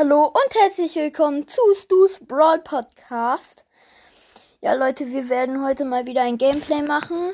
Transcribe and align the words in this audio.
Hallo 0.00 0.26
und 0.26 0.54
herzlich 0.54 0.94
willkommen 0.94 1.48
zu 1.48 1.60
Stu's 1.74 2.20
Brawl 2.24 2.60
Podcast. 2.60 3.66
Ja, 4.60 4.74
Leute, 4.74 5.08
wir 5.08 5.28
werden 5.28 5.66
heute 5.66 5.84
mal 5.84 6.06
wieder 6.06 6.22
ein 6.22 6.38
Gameplay 6.38 6.82
machen. 6.82 7.32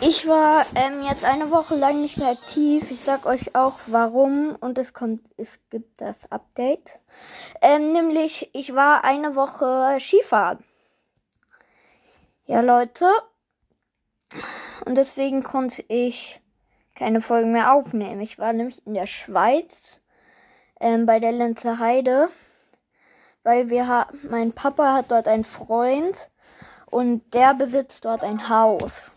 Ich 0.00 0.26
war 0.26 0.66
ähm, 0.74 1.04
jetzt 1.04 1.24
eine 1.24 1.52
Woche 1.52 1.76
lang 1.76 2.00
nicht 2.00 2.16
mehr 2.16 2.30
aktiv. 2.30 2.90
Ich 2.90 2.98
sag 3.02 3.24
euch 3.24 3.54
auch 3.54 3.78
warum 3.86 4.56
und 4.58 4.78
es 4.78 4.92
kommt, 4.92 5.22
es 5.36 5.60
gibt 5.70 6.00
das 6.00 6.16
Update. 6.32 6.98
Ähm, 7.62 7.92
nämlich, 7.92 8.50
ich 8.52 8.74
war 8.74 9.04
eine 9.04 9.36
Woche 9.36 9.96
Skifahren. 10.00 10.64
Ja, 12.46 12.62
Leute. 12.62 13.08
Und 14.86 14.96
deswegen 14.96 15.44
konnte 15.44 15.84
ich 15.86 16.40
keine 16.96 17.20
Folgen 17.20 17.52
mehr 17.52 17.72
aufnehmen. 17.72 18.20
Ich 18.22 18.40
war 18.40 18.52
nämlich 18.52 18.84
in 18.88 18.94
der 18.94 19.06
Schweiz 19.06 19.99
ähm, 20.80 21.06
bei 21.06 21.20
der 21.20 21.32
Lenzer 21.32 21.78
Heide, 21.78 22.28
weil 23.42 23.68
wir 23.68 23.86
ha 23.86 24.08
mein 24.28 24.52
Papa 24.52 24.94
hat 24.94 25.10
dort 25.10 25.28
einen 25.28 25.44
Freund 25.44 26.30
und 26.86 27.22
der 27.32 27.54
besitzt 27.54 28.04
dort 28.04 28.24
ein 28.24 28.48
Haus. 28.48 29.12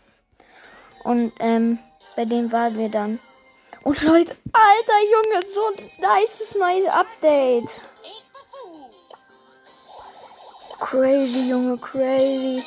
Und 1.04 1.32
ähm, 1.40 1.78
bei 2.16 2.24
dem 2.24 2.52
waren 2.52 2.78
wir 2.78 2.88
dann. 2.88 3.18
Und 3.82 4.00
Leute, 4.02 4.36
alter 4.52 5.00
Junge, 5.12 5.46
so 5.54 5.60
ein 5.66 5.90
nices 6.00 6.54
neues 6.54 6.88
Update. 6.88 7.68
Crazy, 10.80 11.48
Junge, 11.48 11.78
crazy. 11.78 12.62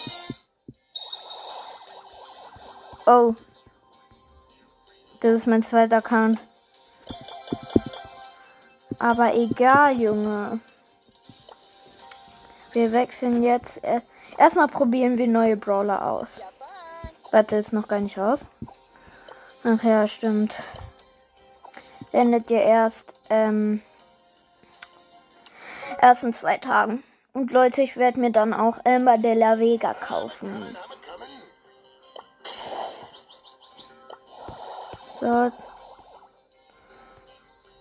Oh. 3.06 3.36
Das 5.22 5.34
ist 5.34 5.48
mein 5.48 5.64
zweiter 5.64 5.98
Account. 5.98 6.40
Aber 9.00 9.34
egal, 9.36 9.94
Junge. 9.94 10.60
Wir 12.74 12.92
wechseln 12.92 13.44
jetzt. 13.44 13.80
Erstmal 14.38 14.68
probieren 14.68 15.18
wir 15.18 15.28
neue 15.28 15.58
Brawler 15.58 16.06
aus. 16.06 16.28
Warte, 17.32 17.58
ist 17.58 17.74
noch 17.74 17.88
gar 17.88 18.00
nicht 18.00 18.18
raus. 18.18 18.40
Ach 19.64 19.84
ja, 19.84 20.08
stimmt. 20.08 20.54
Endet 22.12 22.50
ihr 22.50 22.62
erst, 22.62 23.14
ähm, 23.30 23.82
erst 26.02 26.24
in 26.24 26.34
zwei 26.34 26.58
Tagen. 26.58 27.04
Und 27.34 27.52
Leute, 27.52 27.82
ich 27.82 27.98
werde 27.98 28.20
mir 28.20 28.32
dann 28.32 28.54
auch 28.54 28.78
Elmer 28.84 29.18
de 29.18 29.34
la 29.34 29.60
Vega 29.60 29.94
kaufen. 29.94 30.76
So, 35.20 35.52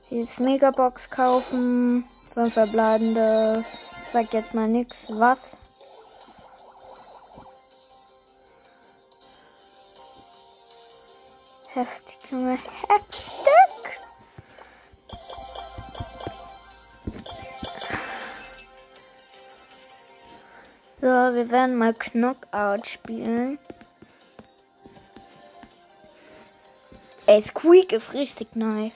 Jetzt 0.08 0.38
Megabox 0.38 1.10
kaufen. 1.10 2.04
Fünf 2.32 2.54
verbleibende. 2.54 3.64
Sag 4.12 4.32
jetzt 4.32 4.54
mal 4.54 4.68
nix. 4.68 5.06
Was? 5.08 5.56
Heftig, 11.72 12.30
Junge. 12.30 12.52
Heftig! 12.88 13.22
So, 21.00 21.06
wir 21.06 21.50
werden 21.50 21.76
mal 21.76 21.94
Knockout 21.94 22.86
spielen. 22.86 23.58
Ey, 27.26 27.42
Squeak 27.42 27.92
ist 27.92 28.14
richtig 28.14 28.54
nice 28.54 28.94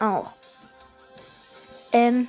auch. 0.00 0.32
Ähm. 1.92 2.28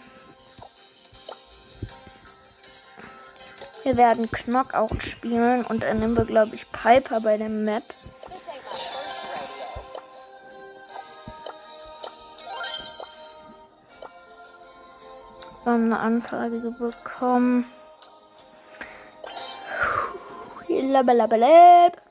Wir 3.83 3.97
werden 3.97 4.29
Knockout 4.29 5.01
spielen 5.03 5.65
und 5.65 5.83
dann 5.83 5.99
nehmen 5.99 6.15
wir, 6.15 6.25
glaube 6.25 6.55
ich, 6.55 6.69
Piper 6.71 7.21
bei 7.21 7.37
der 7.37 7.49
Map. 7.49 7.83
Wir 15.63 15.73
haben 15.73 15.85
eine 15.85 15.99
Anfrage 15.99 16.59
bekommen. 16.77 17.65
Labalabalabalab. 20.89 22.01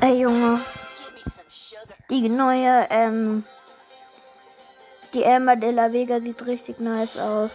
Ey, 0.00 0.20
Junge. 0.20 0.60
Die 2.10 2.28
neue, 2.28 2.88
ähm, 2.90 3.44
die 5.14 5.22
Emma 5.22 5.54
de 5.54 5.70
la 5.70 5.92
Vega 5.92 6.20
sieht 6.20 6.44
richtig 6.44 6.80
nice 6.80 7.16
aus. 7.16 7.50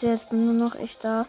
Shit, 0.00 0.08
jetzt 0.08 0.30
bin 0.30 0.46
nur 0.46 0.54
noch 0.54 0.74
ich 0.76 0.96
da. 0.98 1.26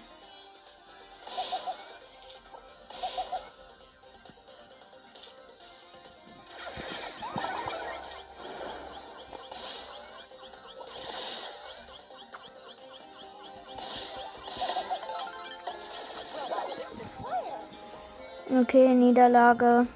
Okay, 18.62 18.94
Niederlage. 18.94 19.88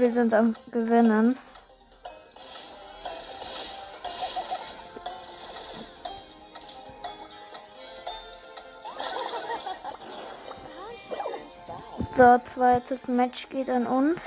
Wir 0.00 0.12
sind 0.14 0.32
am 0.32 0.56
Gewinnen. 0.70 1.36
So, 12.16 12.38
zweites 12.54 13.08
Match 13.08 13.48
geht 13.50 13.68
an 13.68 13.86
uns. 13.86 14.20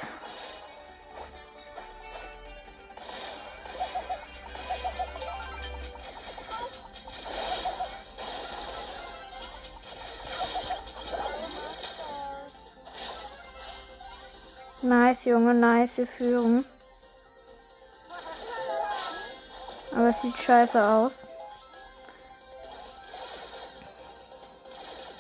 Junge. 15.25 15.53
Nice, 15.53 15.97
wir 15.97 16.07
führen. 16.07 16.65
Aber 19.91 20.09
es 20.09 20.21
sieht 20.21 20.35
scheiße 20.37 20.83
aus. 20.83 21.11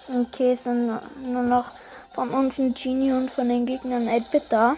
Okay, 0.09 0.53
es 0.53 0.63
sind 0.63 0.87
nur 1.21 1.43
noch 1.43 1.71
von 2.13 2.29
uns 2.31 2.57
ein 2.57 2.73
Genie 2.73 3.13
und 3.13 3.31
von 3.31 3.47
den 3.47 3.65
Gegnern 3.65 4.07
ein 4.07 4.25
Bitter. 4.31 4.75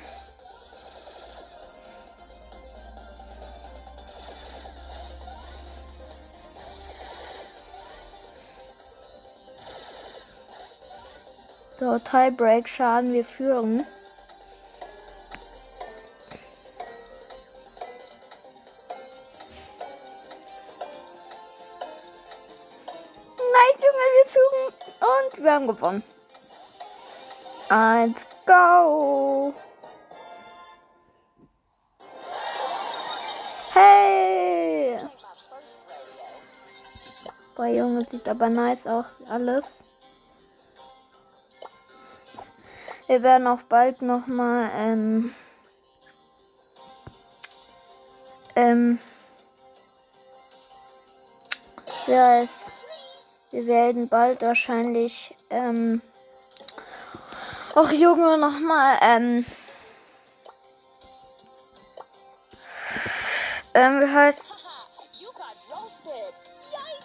So, 11.79 11.99
Tiebreak, 11.99 12.69
Schaden, 12.69 13.11
wir 13.11 13.25
führen. 13.25 13.85
Gewonnen. 25.75 26.03
Let's 27.69 28.25
go. 28.45 29.53
Hey. 33.73 34.99
Boah, 37.55 37.67
Junge, 37.67 38.05
sieht 38.09 38.27
aber 38.27 38.49
nice 38.49 38.85
aus, 38.85 39.05
alles. 39.29 39.65
Wir 43.07 43.21
werden 43.21 43.47
auch 43.47 43.61
bald 43.63 44.01
nochmal, 44.01 44.71
ähm, 44.75 45.35
ähm, 48.55 48.99
ja, 52.07 52.41
es, 52.41 52.64
wir 53.55 53.67
werden 53.67 54.09
bald 54.09 54.41
wahrscheinlich, 54.41 55.33
ähm, 55.49 56.01
auch 57.73 57.89
Junge 57.89 58.37
nochmal, 58.37 58.97
ähm, 59.01 59.45
ähm, 63.73 64.13
heißt, 64.13 64.41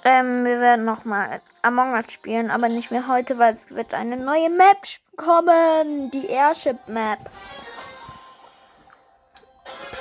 ähm, 0.03 0.45
wir 0.45 0.59
werden 0.61 0.85
nochmal 0.85 1.41
Among 1.63 1.93
Us 1.93 2.11
spielen, 2.11 2.51
aber 2.51 2.69
nicht 2.69 2.91
mehr 2.91 3.07
heute, 3.07 3.39
weil 3.39 3.55
es 3.55 3.73
wird 3.77 3.95
eine 3.95 4.17
neue 4.17 4.51
Map 4.51 4.79
kommen. 5.17 6.11
Die 6.11 6.27
Airship 6.27 6.89
Map. 6.89 7.21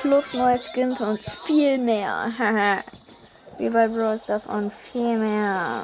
Plus 0.02 0.34
neue 0.34 0.60
Skins 0.62 1.00
und 1.00 1.20
viel 1.20 1.78
mehr. 1.78 2.32
Wie 3.60 3.70
bei 3.70 3.88
Bros. 3.88 4.22
das 4.26 4.48
und 4.48 4.74
viel 4.74 5.18
mehr. 5.18 5.84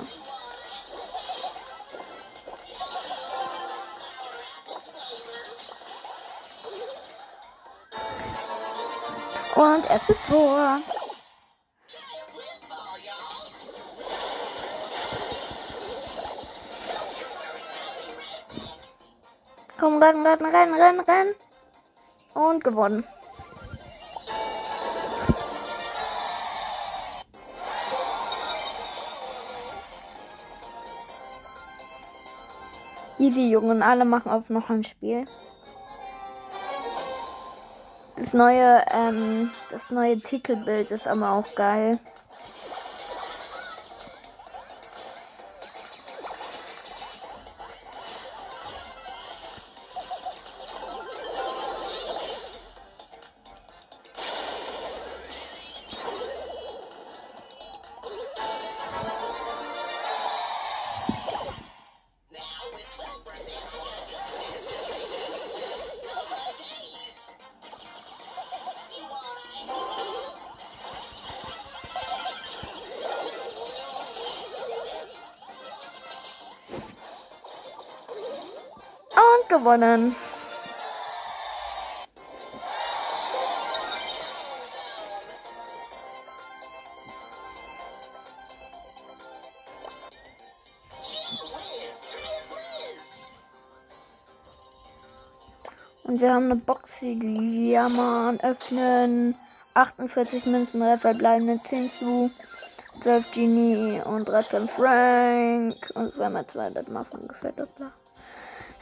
Und 9.85 9.91
es 9.91 10.09
ist 10.09 10.25
Tor. 10.25 10.79
Komm, 19.79 20.01
rennen, 20.01 20.25
rennen, 20.25 20.45
rennen, 20.45 20.73
rennen, 20.73 20.99
rennen. 21.01 21.35
Und 22.33 22.63
gewonnen. 22.63 23.03
Easy, 33.19 33.51
Jungen, 33.51 33.83
alle 33.83 34.05
machen 34.05 34.31
auf 34.31 34.49
noch 34.49 34.69
ein 34.69 34.83
Spiel. 34.83 35.25
Das 38.17 38.33
neue, 38.33 38.83
ähm, 38.91 39.51
das 39.71 39.91
neue 39.91 40.17
Titelbild 40.19 40.91
ist 40.91 41.07
aber 41.07 41.31
auch 41.31 41.53
geil. 41.55 41.99
Gewonnen. 79.59 80.15
Und 96.03 96.21
wir 96.21 96.33
haben 96.33 96.45
eine 96.45 96.55
Box 96.55 96.91
hier. 96.99 97.13
Ja, 97.13 97.89
Mann. 97.89 98.39
Öffnen. 98.41 99.35
48 99.73 100.45
Münzen, 100.45 100.79
3 100.79 100.97
verbleibende 100.97 101.59
10 101.61 101.89
zu. 101.91 102.31
12 103.01 103.31
Genie 103.33 104.01
und 104.05 104.25
13 104.25 104.67
Frank. 104.67 105.75
Und 105.95 106.13
zweimal 106.13 106.45
200 106.45 106.87
Muffin 106.89 107.27
gefällt 107.27 107.59
das 107.59 107.69
da. 107.77 107.91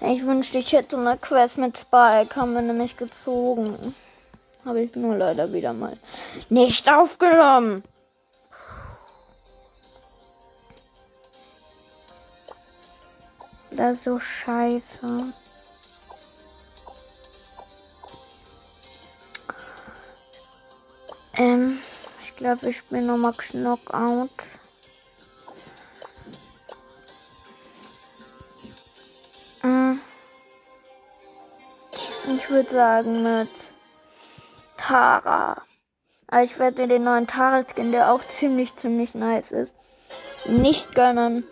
Ich 0.06 0.26
wünschte, 0.26 0.58
ich 0.58 0.74
hätte 0.74 0.98
eine 0.98 1.18
Quest 1.18 1.58
mit 1.58 1.78
Spike. 1.78 2.36
Haben 2.36 2.56
wir 2.56 2.62
nämlich 2.62 2.98
gezogen. 2.98 3.96
Habe 4.66 4.82
ich 4.82 4.96
nur 4.96 5.16
leider 5.16 5.52
wieder 5.54 5.72
mal 5.72 5.98
nicht 6.50 6.92
aufgenommen. 6.92 7.84
Das 13.72 13.98
ist 13.98 14.04
so 14.04 14.20
scheiße. 14.20 15.34
Ähm, 21.36 21.80
ich 22.24 22.36
glaube, 22.36 22.70
ich 22.70 22.78
spiele 22.78 23.04
nochmal 23.04 23.34
Knockout. 23.34 24.30
Würde 32.54 32.72
sagen 32.72 33.24
mit 33.24 33.50
Tara. 34.78 35.58
Aber 36.28 36.44
ich 36.44 36.60
werde 36.60 36.88
den 36.88 37.04
neuen 37.04 37.26
Tara-Skin, 37.26 37.92
der 37.92 38.14
auch 38.14 38.22
ziemlich, 38.28 38.76
ziemlich 38.76 39.16
nice 39.16 39.52
ist, 39.52 39.74
nicht 40.46 40.94
gönnen, 40.94 41.44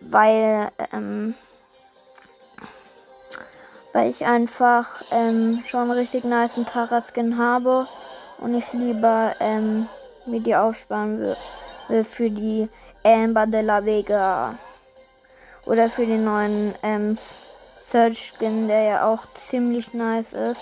weil, 0.00 0.70
ähm, 0.92 1.34
weil 3.92 4.10
ich 4.10 4.24
einfach 4.24 5.02
ähm, 5.10 5.62
schon 5.66 5.82
einen 5.82 5.90
richtig 5.90 6.24
nice 6.24 6.58
Tara-Skin 6.72 7.36
habe 7.36 7.86
und 8.38 8.56
ich 8.56 8.72
lieber 8.72 9.34
ähm, 9.40 9.86
mir 10.24 10.40
die 10.40 10.56
aufsparen 10.56 11.20
will, 11.20 11.36
will 11.88 12.04
für 12.04 12.30
die 12.30 12.68
Amber 13.04 13.46
de 13.46 13.60
la 13.60 13.84
Vega 13.84 14.54
oder 15.66 15.90
für 15.90 16.06
den 16.06 16.24
neuen 16.24 16.74
ähm, 16.82 17.18
Search 17.90 18.32
Skin, 18.36 18.68
der 18.68 18.82
ja 18.82 19.06
auch 19.06 19.22
ziemlich 19.34 19.94
nice 19.94 20.32
ist. 20.34 20.60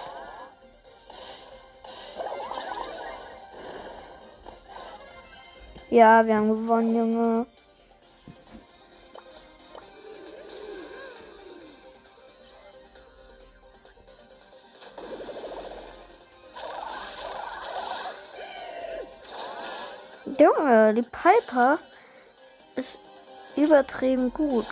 Ja, 5.90 6.24
wir 6.24 6.36
haben 6.36 6.48
gewonnen, 6.48 6.96
Junge. 6.96 7.46
Junge, 20.38 20.94
die 20.94 21.02
Piper 21.02 21.78
ist 22.76 22.98
übertrieben 23.56 24.32
gut. 24.32 24.66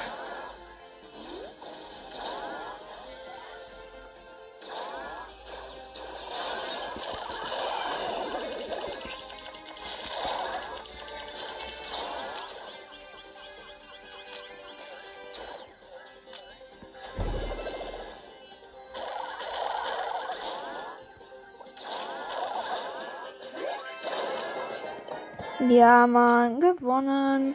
Ja, 25.84 26.06
Mann, 26.06 26.60
gewonnen. 26.60 27.54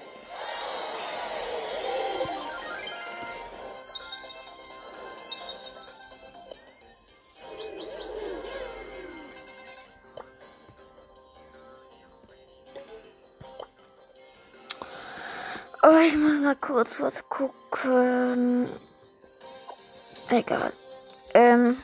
Oh, 15.81 15.87
ich 16.07 16.15
muss 16.15 16.39
mal 16.39 16.55
kurz 16.57 16.99
was 16.99 17.27
gucken. 17.29 18.69
Egal. 20.29 20.71
Ähm. 21.33 21.77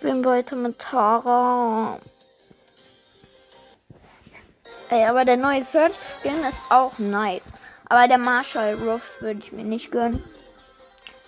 Bin 0.00 0.24
heute 0.24 0.56
mit 0.56 0.78
Tara. 0.78 1.98
Ey, 4.88 5.04
aber 5.04 5.26
der 5.26 5.36
neue 5.36 5.62
Search 5.62 5.92
Skin 5.94 6.42
ist 6.42 6.58
auch 6.70 6.98
nice. 6.98 7.42
Aber 7.86 8.08
der 8.08 8.16
Marshall 8.16 8.76
Ruffs 8.76 9.20
würde 9.20 9.40
ich 9.40 9.52
mir 9.52 9.62
nicht 9.62 9.92
gönnen. 9.92 10.24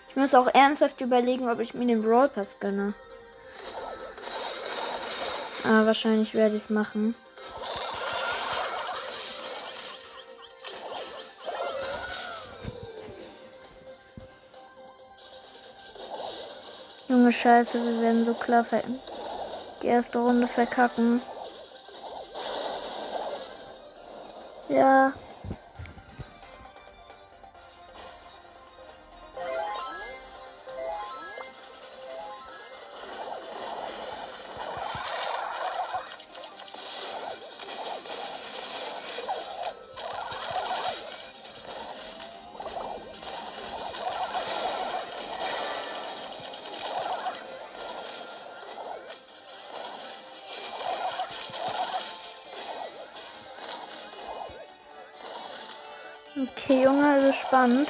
Ich 0.09 0.17
muss 0.17 0.35
auch 0.35 0.47
ernsthaft 0.55 1.00
überlegen, 1.02 1.50
ob 1.50 1.61
ich 1.61 1.75
mir 1.75 1.87
den 1.87 2.02
Brawl 2.02 2.31
Pass 2.31 2.49
gönne. 2.61 2.95
Aber 5.64 5.87
wahrscheinlich 5.87 6.33
werde 6.35 6.57
ich 6.57 6.64
es 6.64 6.71
machen. 6.71 7.14
Scheiße, 17.33 17.83
wir 17.85 17.99
werden 18.01 18.25
so 18.25 18.35
klar 18.37 18.65
die 19.83 19.87
erste 19.89 20.19
Runde 20.19 20.49
verkacken. 20.49 21.27
Ja. 24.69 25.15
Spannend. 57.53 57.87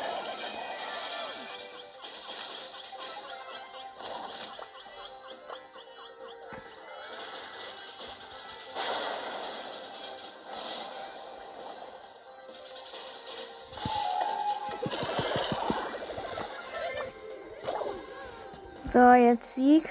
So, 18.93 19.13
jetzt 19.13 19.55
Sieg. 19.55 19.89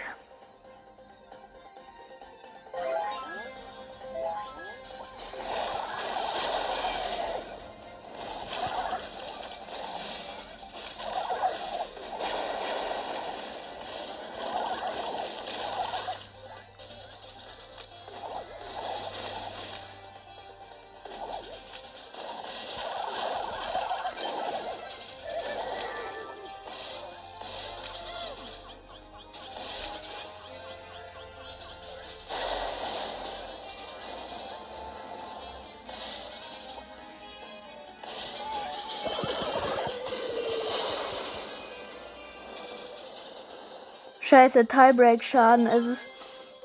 Scheiße, 44.32 44.66
Tiebreak-Schaden 44.66 45.68
ist 45.68 45.86
es. 45.88 46.00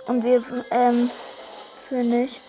Und 0.06 0.22
wir, 0.22 0.40
ähm, 0.70 1.10
für 1.88 1.96
nicht. 1.96 2.40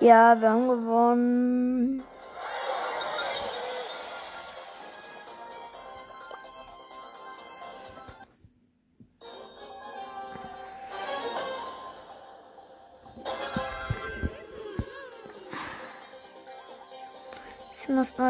Ja, 0.00 0.38
wir 0.38 0.50
haben 0.50 0.68
gewonnen. 0.68 2.07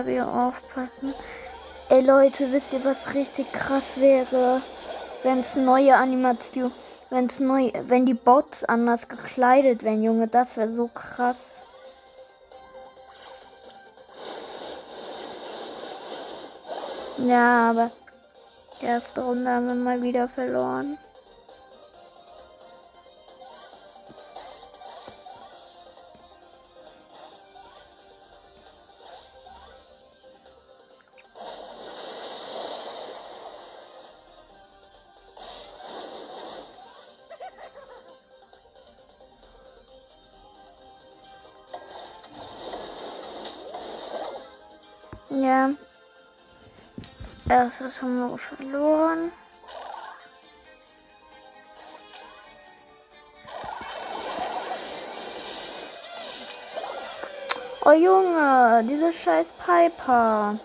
Wieder 0.07 0.29
aufpassen. 0.29 1.15
Ey 1.89 2.03
Leute, 2.03 2.53
wisst 2.53 2.73
ihr, 2.73 2.85
was 2.85 3.15
richtig 3.15 3.53
krass 3.53 3.85
wäre? 3.97 4.63
Wenn 5.23 5.41
es 5.41 5.57
neue 5.57 5.97
Animation, 5.97 6.71
es 7.11 7.39
neu, 7.41 7.73
wenn 7.89 8.07
die 8.07 8.15
Bots 8.15 8.65
anders 8.65 9.09
gekleidet 9.09 9.83
werden, 9.83 10.03
Junge, 10.03 10.29
das 10.29 10.57
wäre 10.57 10.73
so 10.73 10.89
krass. 10.89 11.37
Ja, 17.19 17.71
aber 17.71 17.91
erste 18.81 19.21
Runde 19.21 19.51
haben 19.51 19.67
wir 19.67 19.75
mal 19.75 20.03
wieder 20.03 20.29
verloren. 20.29 20.97
Erstes 47.59 48.01
haben 48.01 48.31
wir 48.31 48.39
verloren. 48.39 49.33
Oh 57.85 57.91
Junge, 57.91 58.85
diese 58.89 59.13
scheiß 59.13 59.49
Piper. 59.67 60.57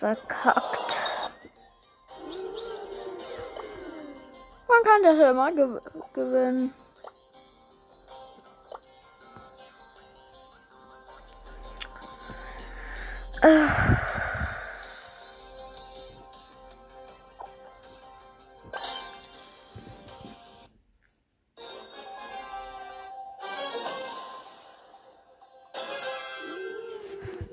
verkackt. 0.00 0.94
Man 4.66 4.82
kann 4.84 5.02
das 5.02 5.18
ja 5.18 5.30
immer 5.30 5.52
gew 5.52 5.80
gewinnen. 6.14 6.72
Ugh. 13.42 13.70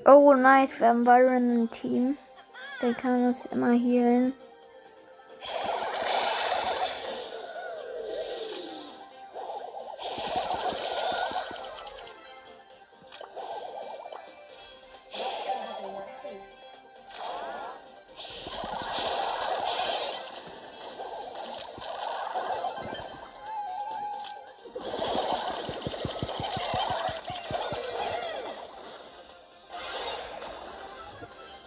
Oh, 0.06 0.32
nice. 0.32 0.80
Wir 0.80 0.88
haben 0.88 1.04
Byron 1.04 1.50
im 1.50 1.70
Team. 1.70 2.16
Der 2.80 2.94
kann 2.94 3.26
uns 3.26 3.44
immer 3.46 3.72
healen. 3.72 4.32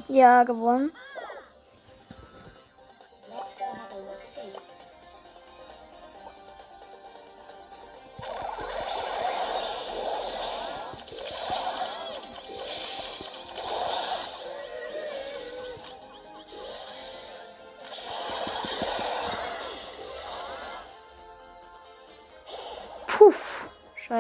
Ja, 0.08 0.44
gewonnen. 0.44 0.92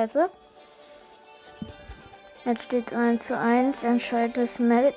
Scheiße. 0.01 0.29
Jetzt 2.45 2.63
steht 2.63 2.91
1 2.91 3.27
zu 3.27 3.37
1. 3.37 3.83
Entscheidet 3.83 4.59
Match. 4.59 4.95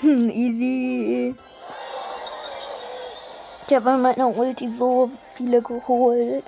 Hm, 0.00 0.30
easy. 0.30 1.34
Ich 3.66 3.74
habe 3.74 3.84
bei 3.84 3.96
meiner 3.96 4.36
Ulti 4.36 4.72
so 4.78 5.10
viele 5.34 5.60
geholt. 5.60 6.44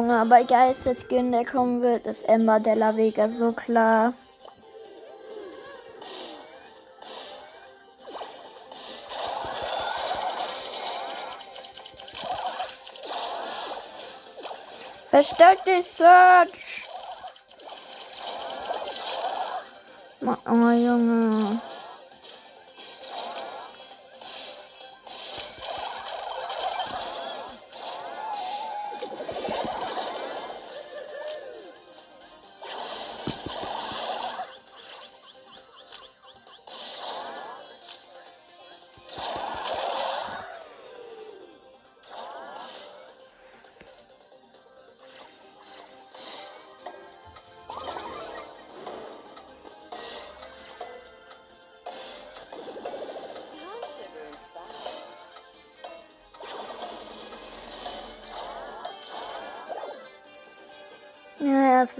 Junge, 0.00 0.16
aber 0.18 0.44
geilster 0.44 0.94
Skin, 0.94 1.30
der 1.30 1.44
kommen 1.44 1.82
wird, 1.82 2.06
ist 2.06 2.26
Emma 2.26 2.58
Della 2.58 2.96
Vega, 2.96 3.28
so 3.28 3.52
klar. 3.52 4.14
Versteck 15.10 15.62
dich, 15.66 15.86
Search! 15.86 16.84
Oh, 20.22 20.70
Junge. 20.70 21.60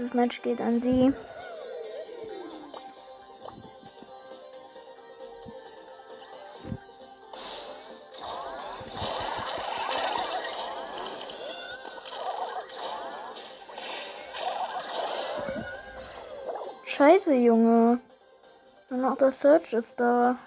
Erstes 0.01 0.13
Match 0.13 0.41
geht 0.41 0.61
an 0.61 0.81
sie. 0.81 1.13
Scheiße, 16.85 17.33
Junge. 17.33 17.99
Und 18.89 19.05
auch 19.05 19.17
der 19.17 19.31
Search 19.31 19.73
ist 19.73 19.93
da. 19.97 20.37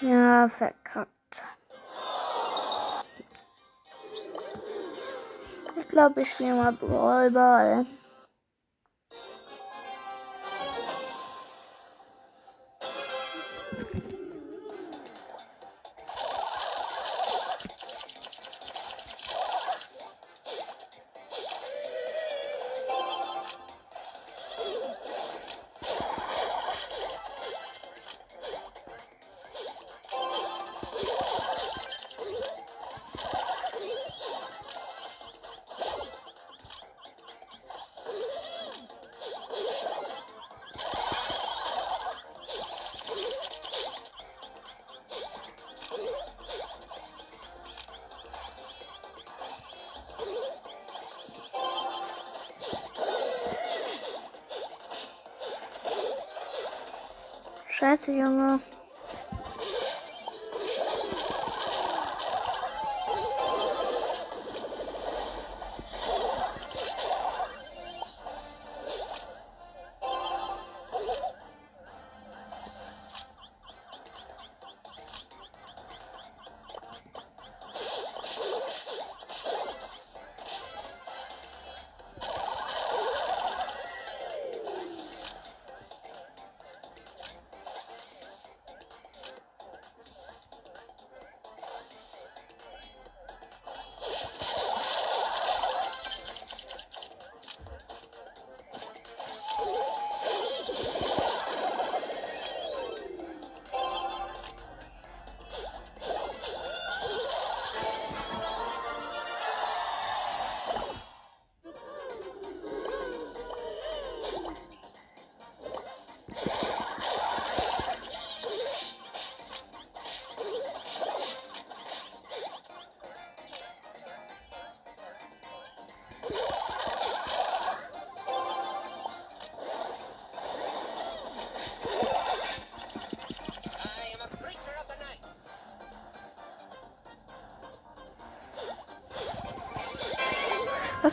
Ja, 0.00 0.48
verkackt. 0.48 0.83
Glaube, 5.94 6.22
ich 6.22 6.30
spiele 6.30 6.54
mal. 6.54 6.74
Scheiße, 6.80 8.03
Junge. 58.06 58.60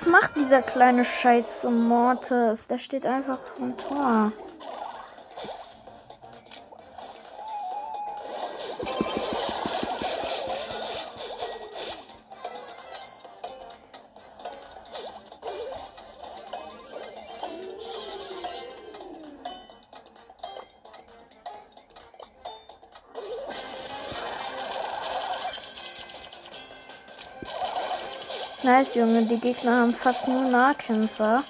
Was 0.01 0.09
macht 0.09 0.35
dieser 0.35 0.63
kleine 0.63 1.05
Scheiß 1.05 1.45
Mortis? 1.69 2.65
Der 2.67 2.79
steht 2.79 3.05
einfach 3.05 3.37
vom 3.55 3.77
Tor. 3.77 4.31
Nice, 28.63 28.93
Junge. 28.93 29.25
Die 29.25 29.39
Gegner 29.39 29.81
haben 29.81 29.93
fast 29.93 30.27
nur 30.27 30.43
Nahkämpfer. 30.43 31.43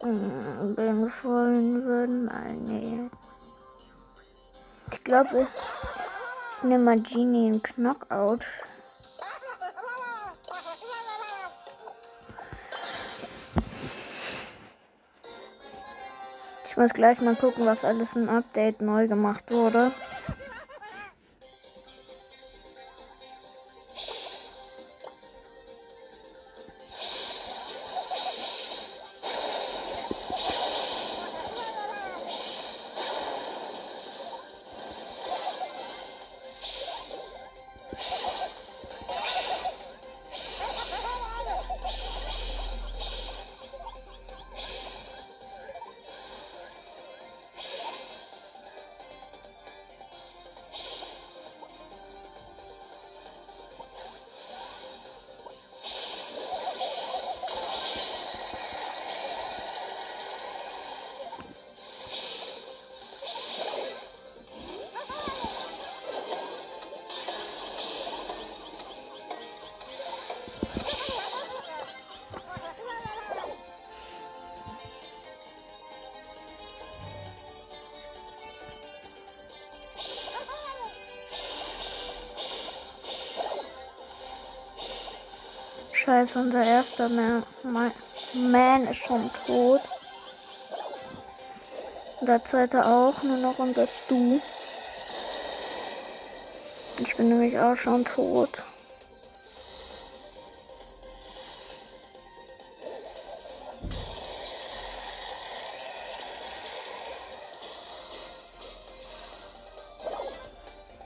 Wenn 0.00 1.00
wir 1.00 1.12
wollen 1.22 1.84
würden, 1.84 2.30
nee. 2.64 3.08
Ich 4.90 5.04
glaube, 5.04 5.46
nehme 6.64 6.84
mal 6.84 7.00
Genie 7.00 7.48
in 7.48 7.62
Knockout. 7.62 8.40
Ich 16.68 16.76
muss 16.76 16.92
gleich 16.92 17.20
mal 17.20 17.36
gucken, 17.36 17.66
was 17.66 17.84
alles 17.84 18.08
im 18.16 18.28
Update 18.28 18.80
neu 18.80 19.06
gemacht 19.06 19.44
wurde. 19.50 19.92
Scheiße, 86.26 86.38
unser 86.40 86.64
erster 86.64 87.08
Man, 87.08 87.44
Ma- 87.62 87.94
Man 88.32 88.86
ist 88.86 88.96
schon 88.98 89.32
tot. 89.32 89.92
Der 92.18 92.42
zweite 92.42 92.86
auch, 92.86 93.22
nur 93.22 93.36
noch 93.36 93.60
und 93.60 93.74
das 93.78 94.04
du. 94.08 94.42
Ich 96.98 97.14
bin 97.14 97.28
nämlich 97.28 97.56
auch 97.60 97.76
schon 97.76 98.04
tot. 98.04 98.64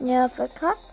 Ja, 0.00 0.28
verkackt. 0.28 0.87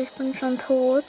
Scheiße, 0.00 0.02
ich 0.02 0.10
bin 0.10 0.34
schon 0.34 0.58
tot. 0.58 1.04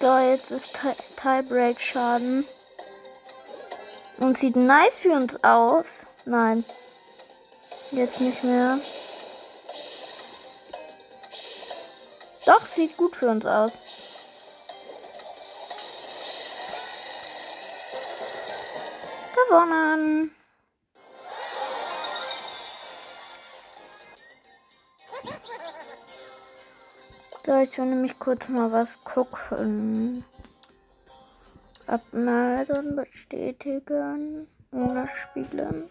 So, 0.00 0.18
jetzt 0.18 0.50
ist 0.50 0.66
Tie- 0.74 0.94
Tiebreak 1.16 1.80
Schaden. 1.80 2.46
Und 4.18 4.38
sieht 4.38 4.54
nice 4.54 4.94
für 5.00 5.12
uns 5.12 5.42
aus. 5.42 5.86
Nein. 6.26 6.62
Jetzt 7.90 8.20
nicht 8.20 8.44
mehr. 8.44 8.78
Doch, 12.46 12.66
sieht 12.66 12.96
gut 12.96 13.16
für 13.16 13.28
uns 13.28 13.46
aus. 13.46 13.72
Gewonnen. 19.48 20.30
So, 27.46 27.60
ich 27.60 27.76
will 27.78 27.86
nämlich 27.86 28.18
kurz 28.18 28.48
mal 28.48 28.72
was 28.72 28.88
gucken. 29.04 30.24
Abmelden, 31.86 32.96
bestätigen, 32.96 34.48
ohne 34.72 35.08
Spielen. 35.08 35.90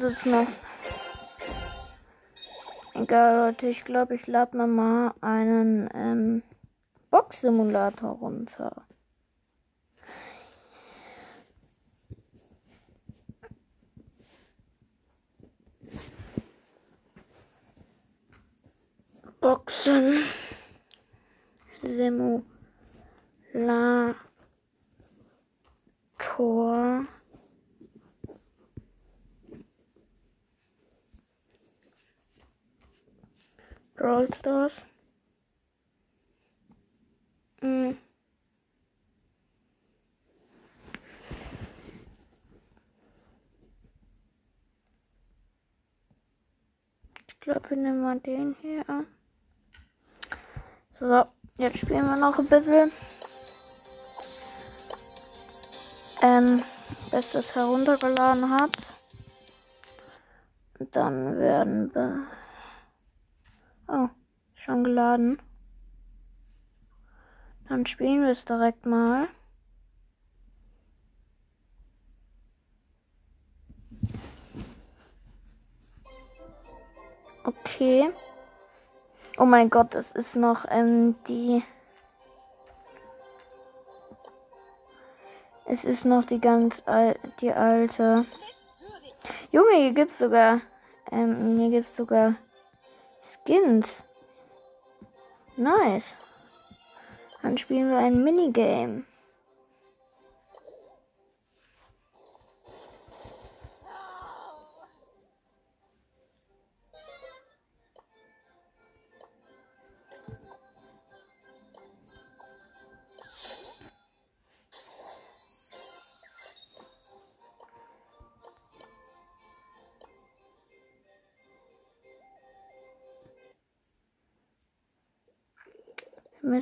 Was 0.00 0.24
noch. 0.26 0.46
Egal, 2.94 3.48
Leute, 3.48 3.66
ich 3.66 3.84
glaube, 3.84 4.14
ich 4.14 4.28
lade 4.28 4.56
mal 4.66 5.12
einen 5.20 5.90
ähm, 5.92 6.42
Box-Simulator 7.10 8.10
runter. 8.10 8.84
Boxen. 19.40 20.22
Simulator. 21.82 22.44
Brawl. 34.30 34.70
Mm. 37.62 37.96
nehmen 47.70 48.02
wir 48.02 48.16
den 48.20 48.56
hier. 48.60 48.84
So, 50.98 51.24
jetzt 51.56 51.78
spielen 51.78 52.06
wir 52.06 52.16
noch 52.16 52.38
ein 52.38 52.46
bisschen. 52.46 52.92
Ähm, 56.20 56.62
bis 57.10 57.30
das 57.32 57.54
heruntergeladen 57.54 58.50
hat. 58.50 58.76
Dann 60.92 61.38
werden 61.38 61.94
wir. 61.94 62.26
Oh, 63.88 64.08
schon 64.68 64.84
geladen. 64.84 65.40
Dann 67.68 67.86
spielen 67.86 68.22
wir 68.22 68.32
es 68.32 68.44
direkt 68.44 68.84
mal. 68.84 69.28
Okay. 77.44 78.10
Oh 79.38 79.46
mein 79.46 79.70
Gott, 79.70 79.94
es 79.94 80.10
ist 80.12 80.36
noch 80.36 80.66
ähm, 80.68 81.14
die. 81.26 81.62
Es 85.64 85.84
ist 85.84 86.04
noch 86.04 86.24
die 86.24 86.40
ganz 86.40 86.82
al 86.84 87.18
die 87.40 87.52
alte. 87.52 88.26
Junge, 89.50 89.76
hier 89.76 89.92
gibt's 89.92 90.18
sogar. 90.18 90.60
Ähm, 91.10 91.58
hier 91.58 91.70
gibt's 91.70 91.96
sogar 91.96 92.34
Skins. 93.44 93.86
Nice. 95.58 96.04
Dann 97.42 97.58
spielen 97.58 97.90
wir 97.90 97.98
ein 97.98 98.22
Minigame. 98.22 99.02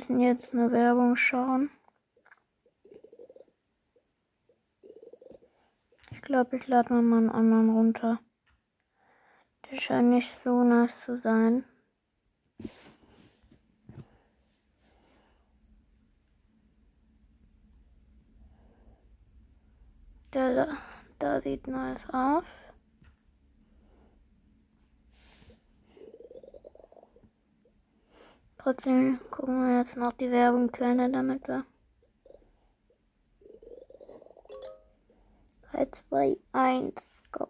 Müssen 0.07 0.21
jetzt 0.21 0.53
eine 0.53 0.71
Werbung 0.71 1.15
schauen. 1.15 1.69
Ich 6.11 6.21
glaube, 6.21 6.57
ich 6.57 6.67
lade 6.67 6.93
mal 6.93 7.17
einen 7.17 7.29
anderen 7.29 7.69
runter. 7.69 8.19
Der 9.69 9.79
scheint 9.79 10.09
nicht 10.09 10.31
so 10.43 10.63
nice 10.63 10.93
zu 11.05 11.17
sein. 11.19 11.65
Der 20.33 20.55
da, 20.55 20.77
da 21.19 21.41
sieht 21.41 21.67
nice 21.67 22.09
aus. 22.11 22.45
Trotzdem 28.67 29.17
gucken 29.31 29.65
wir 29.65 29.77
jetzt 29.77 29.95
noch 29.95 30.11
die 30.11 30.29
Werbung 30.29 30.69
kleiner, 30.69 31.07
damit 31.07 31.47
wir. 31.47 31.63
3, 35.71 35.87
2, 36.09 36.37
1, 36.51 36.93
go. 37.31 37.47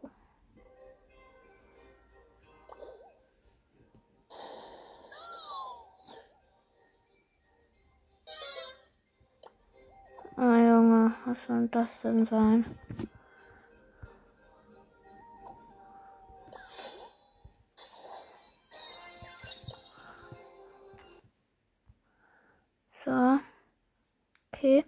Ah 10.35 10.55
Junge, 10.55 11.15
was 11.25 11.37
soll 11.47 11.67
das 11.69 11.89
denn 12.03 12.27
sein? 12.27 12.63
Okay. 24.57 24.83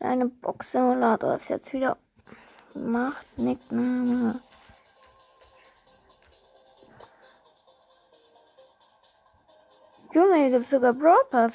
Deine 0.00 0.26
Box-Simulator 0.26 1.36
ist 1.36 1.48
jetzt 1.48 1.72
wieder 1.72 1.96
macht 2.74 3.26
Nickname. 3.38 4.40
Junge, 10.12 10.36
hier 10.36 10.50
gibt's 10.50 10.70
sogar 10.70 10.92
Brawl 10.94 11.24
Pass. 11.30 11.52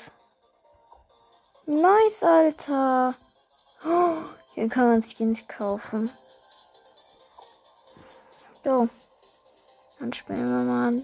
Nice, 1.66 2.24
Alter. 2.24 3.14
Oh, 3.84 4.20
hier 4.54 4.70
kann 4.70 4.88
man 4.88 5.04
nicht 5.20 5.50
kaufen. 5.50 6.10
So. 8.64 8.88
Dann 10.00 10.14
spielen 10.14 10.50
wir 10.50 10.64
mal 10.64 11.04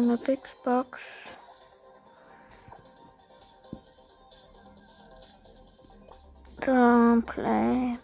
Eine 0.00 0.16
Big 0.16 0.40
Box. 0.64 0.98
Don't 6.62 7.20
play. 7.26 7.98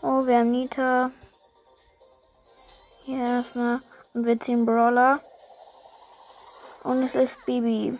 Oh, 0.00 0.26
wir 0.26 0.38
haben 0.38 0.50
Nita. 0.50 1.10
Hier 3.04 3.22
erstmal. 3.22 3.82
Und 4.14 4.24
wir 4.24 4.40
ziehen 4.40 4.64
Brawler. 4.64 5.20
Und 6.84 7.02
es 7.02 7.14
ist 7.14 7.44
Bibi. 7.44 7.98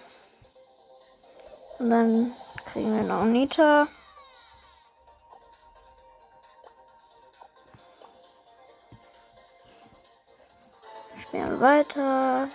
Und 1.79 1.91
dann 1.91 2.33
kriegen 2.73 2.97
wir 2.97 3.03
noch 3.03 3.25
Nita. 3.25 3.87
Weiter. 11.63 12.51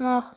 Up! 0.00 0.36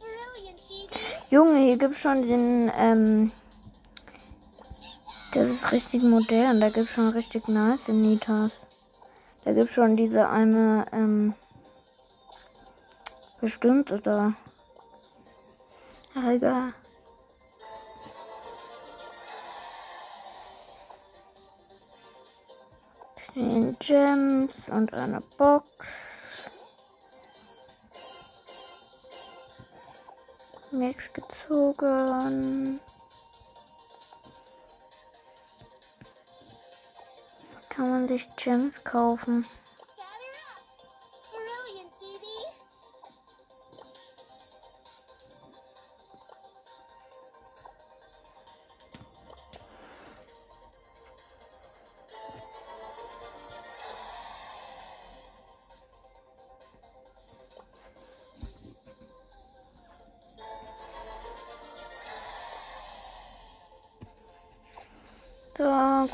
Brilliant, 0.00 0.60
Phoebe! 0.68 0.94
Junge, 1.30 1.58
hier 1.58 1.76
gibt's 1.76 2.00
schon 2.00 2.26
den, 2.26 2.72
ähm, 2.76 3.32
das 5.32 5.48
ist 5.48 5.72
richtig 5.72 6.02
modern. 6.02 6.60
Da 6.60 6.70
gibt's 6.70 6.92
schon 6.92 7.08
richtig 7.08 7.46
nice 7.46 7.86
Nitas. 7.88 8.50
Da 9.44 9.52
gibt's 9.52 9.74
schon 9.74 9.96
diese 9.96 10.28
eine, 10.28 10.86
ähm, 10.92 11.34
bestimmte 13.40 13.98
da. 14.00 14.34
Ach, 16.14 16.28
egal. 16.28 16.74
Zehn 23.32 23.76
Gems 23.78 24.52
und 24.68 24.92
eine 24.92 25.20
Box. 25.38 25.66
Nichts 30.72 31.12
gezogen. 31.12 32.80
Kann 37.68 37.90
man 37.90 38.08
sich 38.08 38.26
Gems 38.36 38.82
kaufen? 38.84 39.46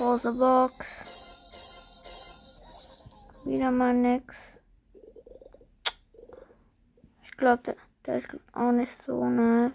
Große 0.06 0.32
Box. 0.34 0.74
Wieder 3.44 3.72
mal 3.72 3.92
nix. 3.92 4.36
Ich 7.24 7.36
glaube, 7.36 7.76
der, 8.06 8.18
ist 8.18 8.28
auch 8.52 8.70
nicht 8.70 9.02
so 9.02 9.28
nice. 9.28 9.72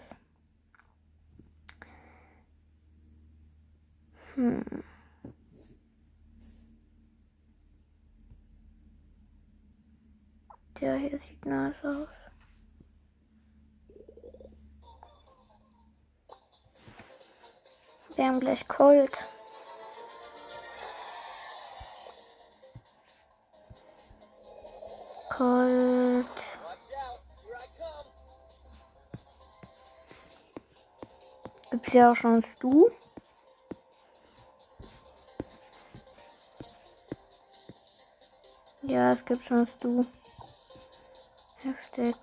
Hm. 4.35 4.63
Der 10.79 10.95
hier 10.95 11.19
sieht 11.19 11.45
nice 11.45 11.75
aus. 11.83 12.07
Wir 18.15 18.25
haben 18.27 18.39
gleich 18.39 18.65
Colt. 18.69 19.11
Colt. 25.41 26.27
Gibt's 31.71 31.93
ja 31.93 32.11
auch 32.11 32.15
schon 32.15 32.43
Stu. 32.43 32.91
Ja, 38.83 39.13
es 39.13 39.25
gibt 39.25 39.43
schon 39.45 39.65
Stu. 39.65 40.05
Heftig. 41.63 42.15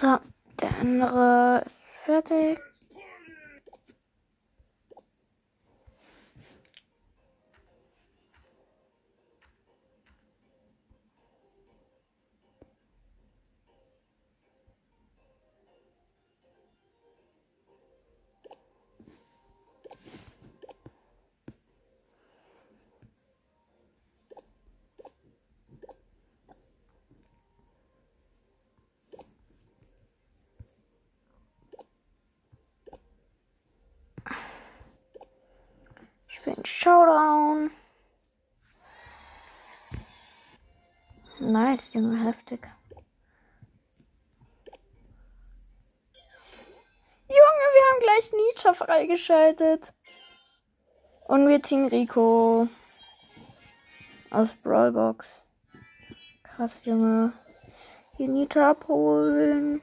So, 0.00 0.16
der 0.60 0.78
andere 0.80 1.64
ist 1.66 2.04
fertig. 2.04 2.67
Ich 36.48 36.54
bin 36.54 36.64
Showdown. 36.64 37.70
Nice, 41.40 41.92
Junge, 41.92 42.24
heftig. 42.24 42.60
Junge, 47.28 47.64
wir 47.74 47.84
haben 47.90 48.00
gleich 48.00 48.32
Nietzsche 48.32 48.74
freigeschaltet. 48.74 49.92
Und 51.26 51.46
wir 51.48 51.62
ziehen 51.62 51.88
Rico. 51.88 52.68
Aus 54.30 54.48
Brawlbox. 54.62 55.26
Krass, 56.44 56.72
Junge. 56.84 57.34
Hier 58.16 58.28
Nietzsche 58.28 58.64
abholen. 58.64 59.82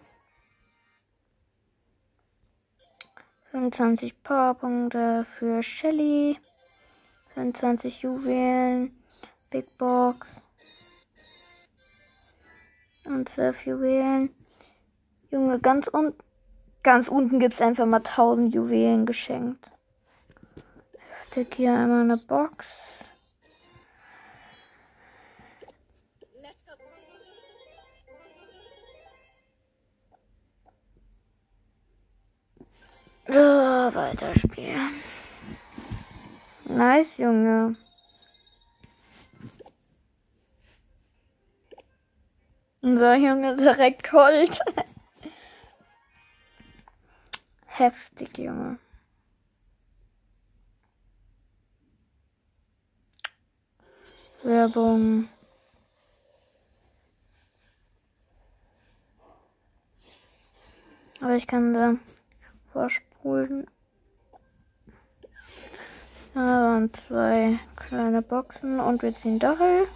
25 3.52 4.24
Powerpunkte 4.24 5.26
für 5.38 5.62
Shelly. 5.62 6.40
25 7.36 8.02
Juwelen. 8.02 8.98
Big 9.52 9.66
Box. 9.78 10.28
Und 13.04 13.30
12 13.30 13.66
Juwelen. 13.66 14.30
Junge, 15.30 15.60
ganz 15.60 15.88
unten. 15.88 16.18
Ganz 16.82 17.08
unten 17.08 17.40
gibt 17.40 17.56
es 17.56 17.62
einfach 17.62 17.88
mal 17.88 17.98
1000 17.98 18.54
Juwelen 18.54 19.08
geschenkt. 19.08 19.66
Stick 21.28 21.56
hier 21.56 21.74
einmal 21.74 22.02
eine 22.02 22.18
Box. 22.18 22.80
So, 33.28 33.34
weiterspielen. 33.34 34.92
Nice, 36.76 37.08
Junge. 37.18 37.74
So, 42.82 43.14
Junge, 43.14 43.56
direkt 43.56 44.04
Colt. 44.04 44.60
Heftig, 47.66 48.38
Junge. 48.38 48.78
Werbung. 54.44 55.30
Aber 61.22 61.36
ich 61.36 61.48
kann 61.48 61.74
da 61.74 61.96
vorspulen. 62.74 63.66
Da 66.36 66.42
waren 66.42 66.94
zwei 66.94 67.58
kleine 67.78 68.22
Boxen 68.22 68.82
und 68.82 69.02
wir 69.02 69.16
ziehen 69.16 69.40
Dachel. 69.40 69.88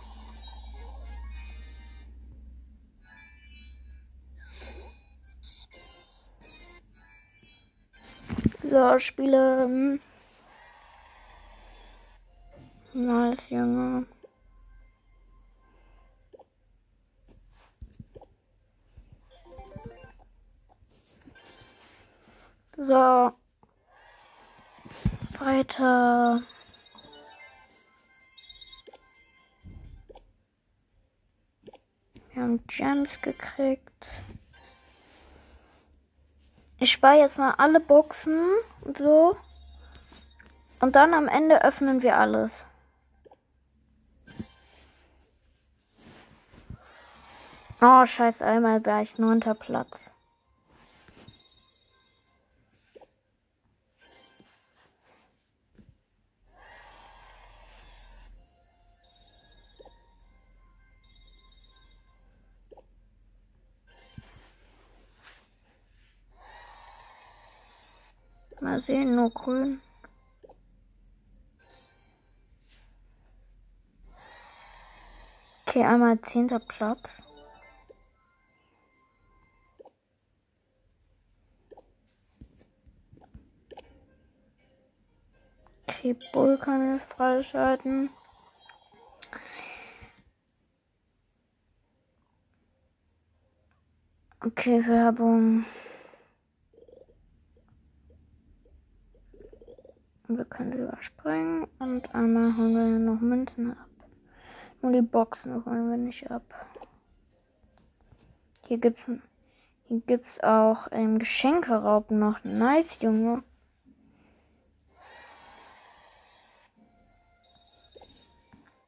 So, 8.64 9.00
Spiele. 9.00 10.00
Nice, 12.94 13.50
Junge. 13.50 14.06
So. 22.78 23.34
Weiter. 25.40 26.42
Wir 32.34 32.44
haben 32.44 32.66
Gems 32.68 33.22
gekriegt. 33.22 34.08
Ich 36.78 36.92
spare 36.92 37.20
jetzt 37.20 37.38
mal 37.38 37.52
alle 37.58 37.80
Boxen 37.80 38.50
und 38.82 38.98
so. 38.98 39.38
Und 40.80 40.96
dann 40.96 41.14
am 41.14 41.28
Ende 41.28 41.64
öffnen 41.64 42.02
wir 42.02 42.18
alles. 42.18 42.52
Oh, 47.82 48.06
scheiß 48.06 48.42
einmal 48.42 48.86
wäre 48.86 49.04
ich 49.04 49.18
neunter 49.18 49.56
Platz. 49.56 50.09
Sehen, 68.90 69.16
nur 69.16 69.30
grün. 69.30 69.82
Okay, 75.68 75.84
einmal 75.84 76.20
zehnter 76.22 76.58
Platz. 76.58 77.00
Okay, 85.86 86.16
Bull 86.34 86.58
kann 86.58 86.96
ich 86.96 87.04
freischalten. 87.04 88.10
Okay, 94.44 94.84
Werbung. 94.88 95.66
Wir 100.32 100.46
können 100.46 100.72
sie 100.74 100.84
überspringen 100.84 101.68
und 101.80 102.14
einmal 102.14 102.56
holen 102.56 102.76
wir 102.76 103.00
noch 103.00 103.20
Münzen 103.20 103.72
ab. 103.72 103.90
Nur 104.80 104.92
die 104.92 105.02
Boxen 105.02 105.66
holen 105.66 105.90
wir 105.90 105.98
nicht 105.98 106.30
ab. 106.30 106.44
Hier 108.68 108.78
gibt's, 108.78 109.02
hier 109.88 110.02
gibt's 110.02 110.40
auch 110.42 110.88
ähm, 110.92 111.18
Geschenkeraub 111.18 112.12
noch. 112.12 112.44
Nice, 112.44 113.02
Junge. 113.02 113.44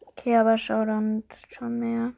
Okay, 0.05 0.37
aber 0.37 0.59
schau 0.59 0.85
dann 0.85 1.23
schon 1.49 1.79
mehr. 1.79 2.13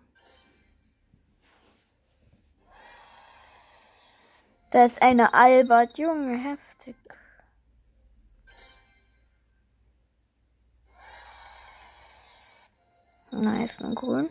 Da 4.71 4.84
ist 4.84 5.01
eine 5.01 5.34
Albert, 5.34 5.97
Junge, 5.97 6.38
heftig. 6.38 6.72
Nice 13.34 13.81
und 13.81 13.95
grün. 13.95 14.29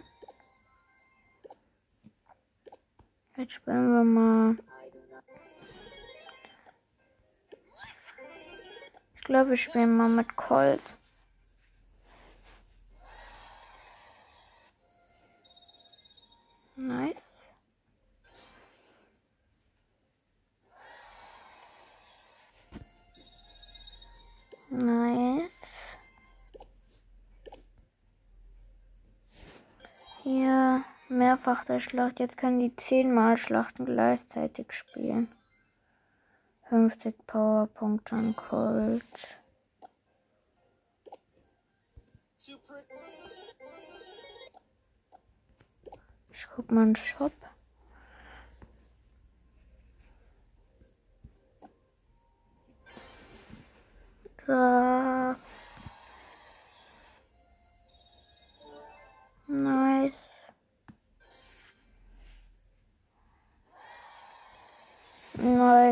Jetzt 3.37 3.53
spielen 3.53 3.93
wir 3.93 4.05
mal. 4.05 4.57
Ich 9.15 9.23
glaube, 9.23 9.51
wir 9.51 9.57
spielen 9.57 9.97
mal 9.97 10.09
mit 10.09 10.37
Colt. 10.37 10.81
Nice. 16.77 17.17
Nice. 24.71 25.62
Hier 30.23 30.85
mehrfach 31.09 31.65
der 31.65 31.81
Schlacht. 31.81 32.21
Jetzt 32.21 32.37
können 32.37 32.61
die 32.61 32.77
zehnmal 32.77 33.37
Schlachten 33.37 33.85
gleichzeitig 33.85 34.73
spielen. 34.73 35.29
50 36.69 37.27
Powerpunkte 37.27 38.15
an 38.15 38.37
Colt. 38.37 39.39
Ich 46.31 46.47
guck 46.55 46.71
mal 46.71 46.83
in 46.83 46.95
den 46.95 46.97
Shop. 46.97 47.33
Da. 54.47 54.92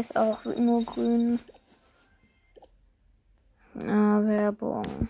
Nice, 0.00 0.16
auch 0.16 0.44
nur 0.56 0.82
grün. 0.84 1.38
Ah, 3.80 4.20
Werbung. 4.24 5.08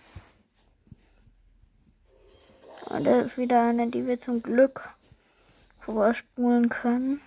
Ah, 2.86 2.98
Das 2.98 3.26
ist 3.26 3.38
wieder 3.38 3.68
eine, 3.68 3.88
die 3.88 4.04
wir 4.04 4.20
zum 4.20 4.42
Glück 4.42 4.88
vorspulen 5.78 6.68
können. 6.68 7.20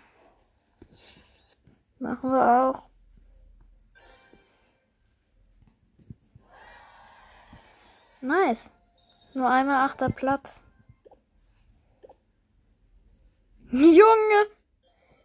Machen 1.99 2.31
wir 2.31 2.45
auch. 2.45 2.83
Nice. 8.19 8.59
Nur 9.35 9.49
einmal 9.49 9.85
achter 9.85 10.09
Platz. 10.09 10.59
Junge! 13.71 14.62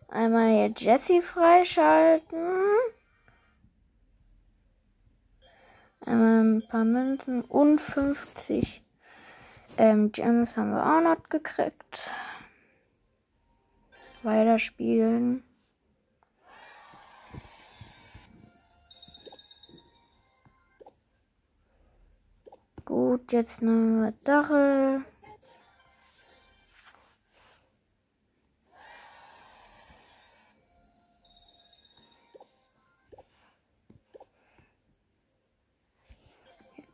Einmal 0.09 0.53
hier 0.53 0.73
Jesse 0.77 1.23
freischalten. 1.23 2.39
Einmal 6.07 6.41
ein 6.41 6.69
paar 6.69 6.85
Münzen 6.85 7.43
und 7.43 7.81
50 7.81 8.83
ähm, 9.77 10.11
Gems 10.11 10.57
haben 10.57 10.73
wir 10.73 10.85
auch 10.85 11.01
noch 11.01 11.29
gekriegt. 11.29 12.11
Weiterspielen. 14.23 15.45
Gut, 22.85 23.31
jetzt 23.33 23.63
nehmen 23.63 24.03
wir 24.03 24.13
Dachel. 24.25 25.05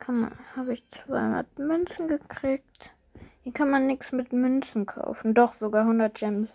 Kann 0.05 0.21
man, 0.21 0.33
habe 0.55 0.75
ich 0.75 0.83
200 1.07 1.59
Münzen 1.59 2.09
gekriegt. 2.09 2.91
Hier 3.43 3.53
kann 3.53 3.71
man 3.71 3.87
nichts 3.87 4.13
mit 4.13 4.33
Münzen 4.33 4.85
kaufen. 4.87 5.35
Doch, 5.35 5.55
sogar 5.55 5.83
100 5.83 6.15
Gems. 6.15 6.51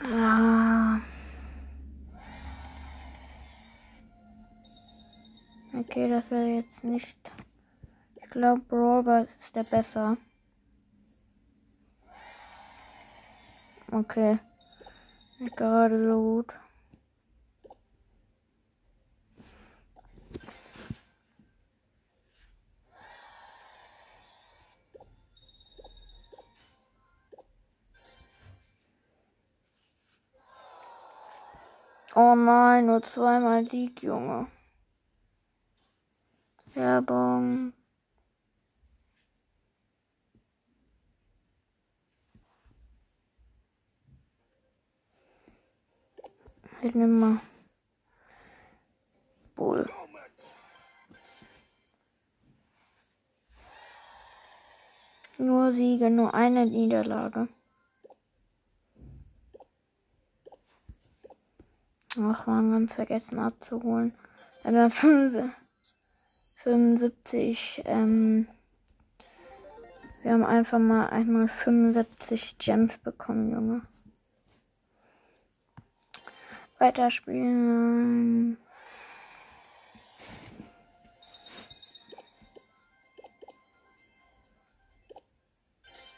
Ah. 0.00 1.00
Okay, 5.76 6.08
das 6.08 6.30
wäre 6.30 6.46
jetzt 6.46 6.84
nicht. 6.84 7.16
Ich 8.28 8.32
glaube, 8.32 8.60
Brawl 8.60 9.26
ist 9.40 9.56
der 9.56 9.62
besser. 9.62 10.18
Okay. 13.90 14.38
Nicht 15.38 15.56
gerade 15.56 16.04
so 16.04 16.20
gut. 16.20 16.54
Oh 32.14 32.34
nein, 32.34 32.84
nur 32.84 33.00
zweimal 33.00 33.64
Sieg, 33.64 34.02
Junge. 34.02 34.48
Werbung. 36.74 37.72
Ich 46.80 46.94
nehme 46.94 47.08
mal. 47.08 47.40
Bull. 49.56 49.90
Nur 55.38 55.72
Siege, 55.72 56.08
nur 56.10 56.34
eine 56.34 56.66
Niederlage. 56.66 57.48
Ach, 62.16 62.46
man 62.46 62.70
ganz 62.72 62.92
vergessen 62.92 63.38
abzuholen. 63.38 64.14
Aber 64.64 64.90
75, 64.90 67.82
ähm, 67.84 68.48
wir 70.22 70.32
haben 70.32 70.44
einfach 70.44 70.78
mal 70.78 71.08
einmal 71.08 71.48
75 71.48 72.58
Gems 72.58 72.98
bekommen, 72.98 73.50
Junge. 73.52 73.82
Weiterspielen. 76.78 78.56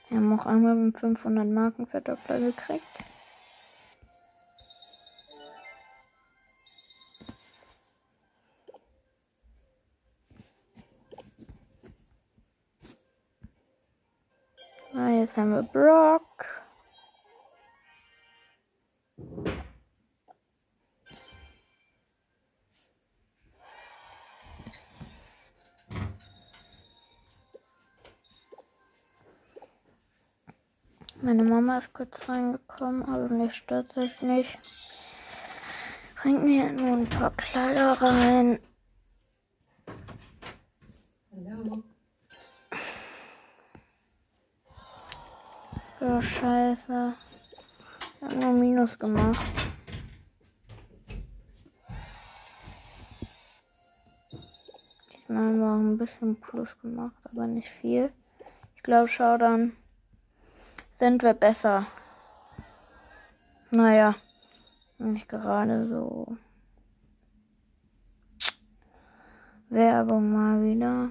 Wir 0.09 0.19
haben 0.19 0.39
auch 0.39 0.45
einmal 0.45 0.73
einen 0.73 0.93
500 0.93 1.47
Marken 1.47 1.87
Verdoppler 1.87 2.41
gekriegt. 2.41 2.85
Ah, 14.97 15.09
jetzt 15.11 15.37
haben 15.37 15.53
wir 15.53 15.63
Brock. 15.63 16.45
Meine 31.31 31.45
Mama 31.45 31.79
ist 31.79 31.93
kurz 31.93 32.29
reingekommen, 32.29 33.05
aber 33.05 33.29
mir 33.29 33.53
stört 33.53 33.93
sich 33.93 34.21
nicht. 34.21 34.59
Bringt 36.21 36.43
mir 36.43 36.73
nur 36.73 36.97
ein 36.97 37.09
paar 37.09 37.31
Kleider 37.31 37.93
rein. 38.03 38.59
Hallo. 41.31 41.85
Ja, 46.01 46.21
scheiße. 46.21 47.15
Ich 48.17 48.23
hab 48.23 48.35
nur 48.35 48.53
Minus 48.53 48.99
gemacht. 48.99 49.47
Diesmal 55.13 55.45
haben 55.45 55.61
wir 55.61 55.67
auch 55.69 55.93
ein 55.93 55.97
bisschen 55.97 56.41
Plus 56.41 56.69
gemacht, 56.83 57.15
aber 57.23 57.47
nicht 57.47 57.69
viel. 57.81 58.13
Ich 58.75 58.83
glaube, 58.83 59.09
schau 59.09 59.39
dann, 59.39 59.77
sind 61.01 61.23
wir 61.23 61.33
besser. 61.33 61.87
Naja, 63.71 64.15
nicht 64.99 65.29
gerade 65.29 65.89
so. 65.89 66.37
Werbung 69.71 70.31
mal 70.31 70.63
wieder. 70.63 71.11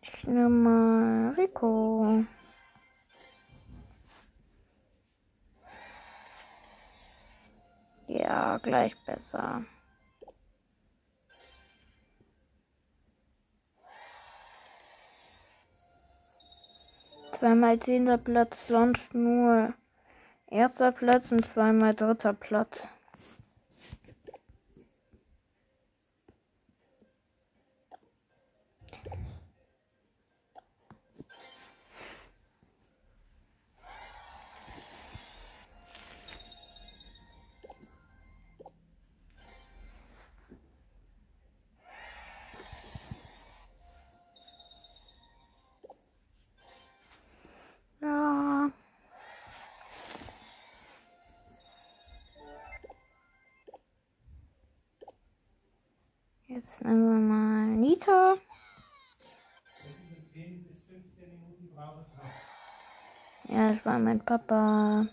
Ich 0.00 0.24
nehme 0.24 0.48
mal 0.48 1.34
Rico. 1.36 2.24
Ja, 8.08 8.56
gleich 8.62 8.94
besser. 9.04 9.64
Zweimal 17.38 17.78
zehnter 17.80 18.16
Platz, 18.16 18.56
sonst 18.66 19.12
nur 19.12 19.74
erster 20.46 20.90
Platz 20.90 21.30
und 21.32 21.44
zweimal 21.44 21.94
dritter 21.94 22.32
Platz. 22.32 22.78
Jetzt 56.56 56.82
nehmen 56.82 57.06
wir 57.10 57.18
mal 57.34 57.66
Nita. 57.66 58.34
Zwischen 59.74 60.24
10 60.32 60.64
bis 60.64 60.78
15 60.88 61.28
Minuten 61.28 61.68
brauche 61.74 62.00
ich 62.00 62.08
noch. 62.16 63.54
Ja, 63.54 63.72
das 63.74 63.84
war 63.84 63.98
mein 63.98 64.20
Papa. 64.20 65.04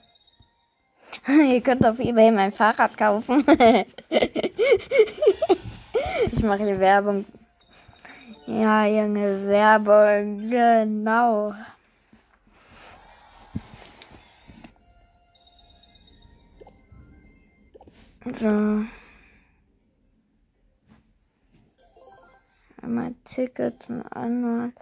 Ihr 1.28 1.60
könnt 1.60 1.86
auf 1.86 2.00
eBay 2.00 2.32
mein 2.32 2.54
Fahrrad 2.54 2.98
kaufen. 2.98 3.44
ich 6.32 6.44
mache 6.44 6.64
hier 6.64 6.80
Werbung. 6.80 7.26
Ja, 8.48 8.86
Junge, 8.86 9.46
Werbung, 9.46 10.48
genau. 10.48 11.54
So. 18.40 18.86
Einmal 22.84 23.16
Tickets 23.24 23.90
und 23.90 24.02
einmal 24.12 24.74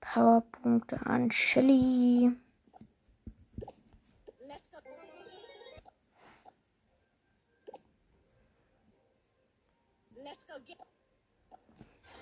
Powerpunkte 0.00 1.00
an 1.06 1.32
Shelly. 1.32 2.30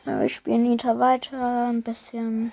Ja, 0.05 0.21
wir 0.21 0.29
spielen 0.29 0.63
Nita 0.63 0.97
weiter, 0.97 1.71
ein 1.71 1.83
bisschen. 1.83 2.53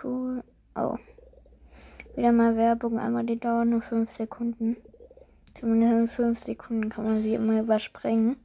Cool. 0.00 0.44
Oh. 0.76 0.96
Wieder 2.14 2.30
mal 2.30 2.56
Werbung, 2.56 3.00
einmal 3.00 3.24
die 3.24 3.40
dauert 3.40 3.66
nur 3.66 3.82
5 3.82 4.12
Sekunden. 4.16 4.76
In 5.62 6.08
5 6.08 6.42
Sekunden 6.42 6.90
kann 6.90 7.04
man 7.04 7.22
sie 7.22 7.34
immer 7.34 7.60
überspringen. 7.60 8.36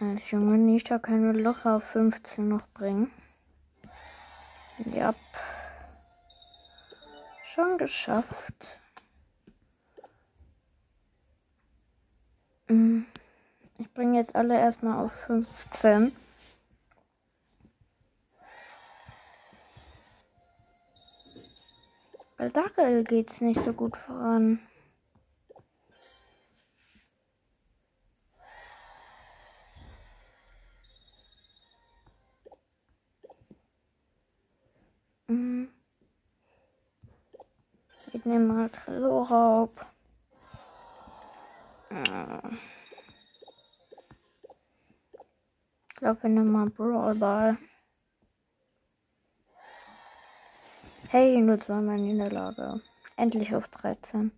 Als 0.00 0.30
junge 0.30 0.56
Nita 0.56 0.98
keine 0.98 1.32
locker 1.32 1.76
auf 1.76 1.84
15 1.84 2.48
noch 2.48 2.66
bringen. 2.68 3.10
Ja. 4.92 5.14
Schon 7.54 7.76
geschafft. 7.76 8.78
Mm. 12.68 13.02
Ich 13.76 13.92
bringe 13.92 14.18
jetzt 14.18 14.34
alle 14.34 14.58
erstmal 14.58 15.04
auf 15.04 15.12
15. 15.26 16.16
Bei 22.36 22.48
Dackel 22.48 23.04
geht's 23.04 23.40
nicht 23.40 23.62
so 23.64 23.72
gut 23.72 23.96
voran. 23.96 24.58
Mm. 35.28 35.66
Ich 38.12 38.24
nehme 38.24 38.52
mal 38.52 38.68
Tresorraub. 38.68 39.86
Ah. 41.90 42.40
Ich 45.88 45.94
glaube, 45.96 46.22
wir 46.24 46.30
nehmen 46.30 46.52
mal 46.52 46.68
Brawl. 46.68 47.56
Hey, 51.16 51.40
nur 51.40 51.60
zweimal 51.60 51.96
Niederlage. 51.96 52.80
Endlich 53.16 53.54
auf 53.54 53.68
13. 53.68 54.32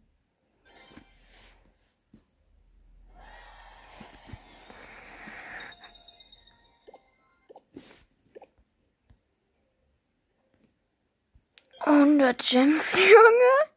Hundert 11.87 12.47
Gems, 12.47 12.85
Junge. 12.93 13.71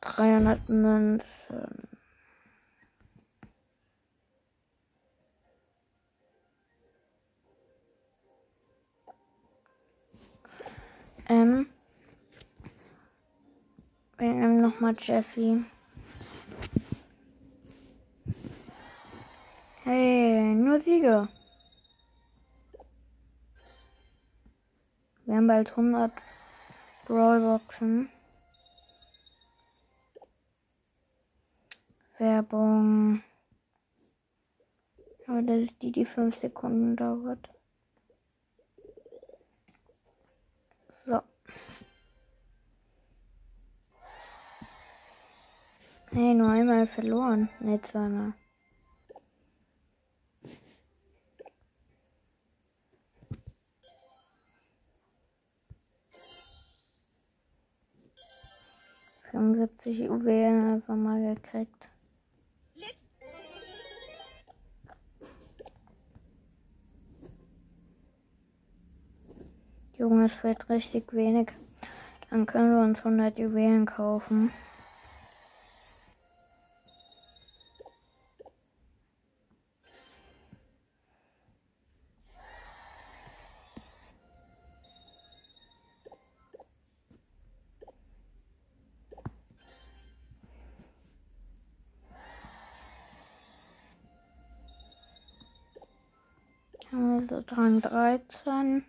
300 0.00 0.68
Münzen. 0.68 1.95
Ähm. 11.28 11.66
Wir 14.18 14.28
nehmen 14.28 14.60
nochmal 14.60 14.94
Jeffy. 14.98 15.64
Hey, 19.82 20.54
nur 20.54 20.80
Siege. 20.80 21.28
Wir 25.24 25.36
haben 25.36 25.46
bald 25.48 25.70
100 25.70 26.12
Brawlboxen. 27.06 28.08
Werbung. 32.18 33.22
Aber 35.26 35.42
das 35.42 35.62
ist 35.62 35.82
die, 35.82 35.92
die 35.92 36.06
5 36.06 36.40
Sekunden 36.40 36.96
dauert. 36.96 37.55
Hey, 46.18 46.32
nur 46.32 46.48
einmal 46.48 46.86
verloren. 46.86 47.50
Ne, 47.60 47.78
zweimal. 47.82 48.32
75 59.30 59.98
Juwelen 59.98 60.72
einfach 60.72 60.96
mal 60.96 61.34
gekriegt. 61.34 61.90
Junge, 69.98 70.24
es 70.24 70.32
fehlt 70.32 70.66
richtig 70.70 71.12
wenig. 71.12 71.50
Dann 72.30 72.46
können 72.46 72.74
wir 72.74 72.82
uns 72.84 73.00
100 73.00 73.38
Juwelen 73.38 73.84
kaufen. 73.84 74.50
Dran 97.46 97.80
13. 97.80 98.84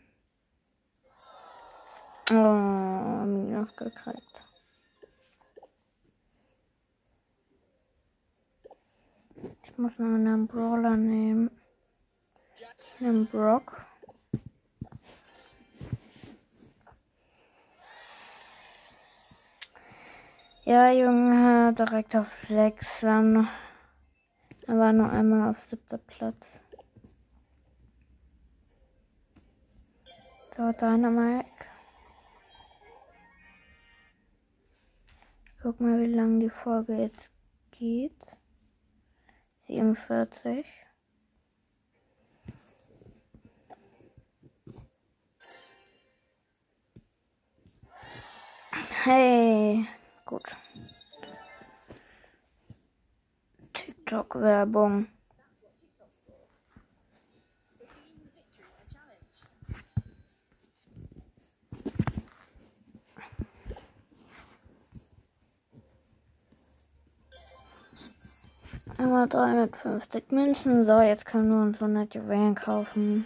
Oh, 2.32 2.34
Minus 2.34 3.76
gekriegt. 3.76 4.44
Ich 9.64 9.78
muss 9.78 9.92
noch 10.00 10.08
einen 10.08 10.48
Brawler 10.48 10.98
nehmen. 10.98 11.52
Einen 13.00 13.28
Brock. 13.28 13.86
Ja, 20.66 20.90
Junge, 20.92 21.74
direkt 21.74 22.16
auf 22.16 22.28
6. 22.50 23.04
Wir 23.04 23.12
haben 23.12 23.34
noch. 23.34 23.48
Er 24.66 24.80
war 24.80 24.94
nur 24.94 25.12
einmal 25.12 25.52
auf 25.52 25.64
siebter 25.70 26.00
Platz. 26.00 26.57
So, 30.58 30.72
Dynamite. 30.72 31.68
Guck 35.62 35.80
mal, 35.80 36.02
wie 36.02 36.12
lange 36.12 36.40
die 36.40 36.50
Folge 36.50 36.96
jetzt 36.96 37.30
geht. 37.70 38.20
47. 39.68 40.66
Hey, 49.04 49.86
gut. 50.26 50.42
TikTok-Werbung. 53.74 55.08
Einmal 69.00 69.28
350 69.28 70.32
Münzen. 70.32 70.86
So, 70.88 71.02
jetzt 71.02 71.26
können 71.26 71.50
wir 71.50 71.62
uns 71.62 71.80
100 71.80 72.16
Juwelen 72.16 72.56
kaufen. 72.56 73.24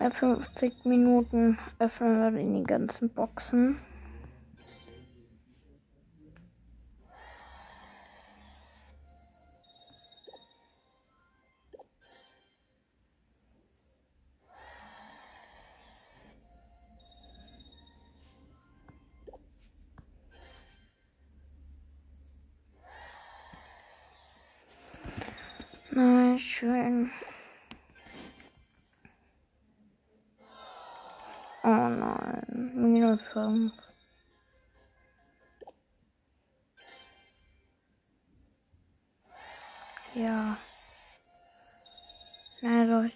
Bei 0.00 0.10
50 0.10 0.84
Minuten 0.86 1.58
öffnen 1.78 2.34
wir 2.34 2.60
die 2.60 2.64
ganzen 2.64 3.10
Boxen. 3.10 3.78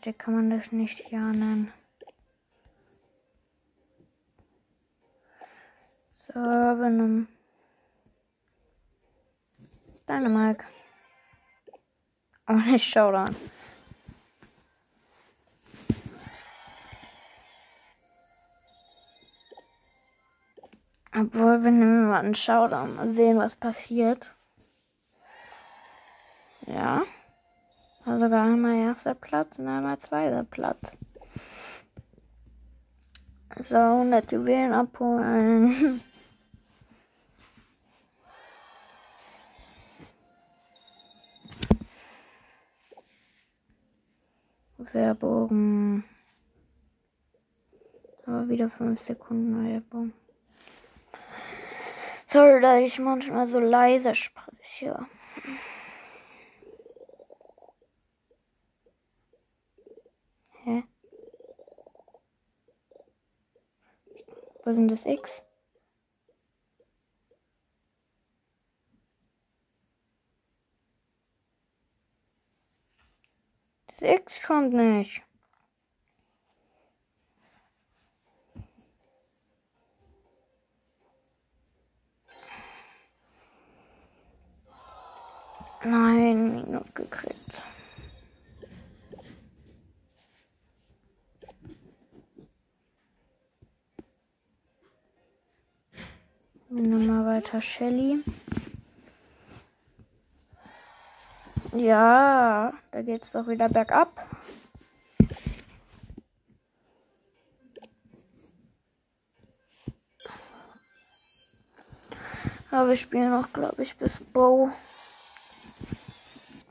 Richtig 0.05 0.19
kann 0.19 0.35
man 0.35 0.51
das 0.51 0.71
nicht 0.71 1.11
ja 1.11 1.33
nennen. 1.33 1.73
So, 6.27 6.35
Venom. 6.35 7.27
Dynamite. 10.07 10.63
Oh, 12.47 12.53
nicht 12.53 12.85
Showdown. 12.85 13.35
Obwohl, 21.15 21.65
wir 21.65 21.71
nehmen 21.71 22.09
mal 22.11 22.21
einen 22.21 22.35
Showdown. 22.35 22.97
Mal 22.97 23.15
sehen, 23.15 23.39
was 23.39 23.57
passiert. 23.57 24.27
Ja. 26.67 27.07
War 28.05 28.19
sogar 28.19 28.45
einmal 28.45 28.77
erster 28.77 29.15
Platz 29.15 29.59
und 29.59 29.67
einmal 29.67 29.99
zweiter 30.01 30.45
Platz. 30.45 30.79
So, 33.69 33.77
100 33.77 34.31
Juwelen 34.33 34.73
abholen. 34.73 36.01
Werbung. 44.93 46.05
Aber 48.27 48.49
wieder 48.49 48.71
5 48.71 49.05
Sekunden 49.07 49.67
Werbung. 49.67 50.13
Sorry, 52.29 52.61
dass 52.61 52.81
ich 52.81 52.99
manchmal 52.99 53.49
so 53.49 53.61
leise 53.61 54.15
spreche. 54.15 55.07
Was 64.65 64.79
ist 64.79 64.91
das 64.91 65.05
X? 65.07 65.31
Das 73.89 74.01
X 74.01 74.43
kommt 74.43 74.73
nicht. 74.73 75.23
Nein, 85.85 86.63
Minus 86.63 86.95
gekriegt. 86.95 87.74
Wir 96.75 96.83
nehmen 96.83 97.07
mal 97.07 97.25
weiter 97.25 97.63
Shelly. 97.63 98.25
Ja, 101.73 102.73
da 102.91 103.03
geht's 103.03 103.31
doch 103.31 103.47
wieder 103.47 103.69
bergab. 103.69 104.09
Aber 112.73 112.89
wir 112.89 112.97
spielen 112.97 113.31
noch, 113.31 113.53
glaube 113.53 113.85
ich, 113.85 113.97
bis 113.97 114.19
Bow. 114.33 114.73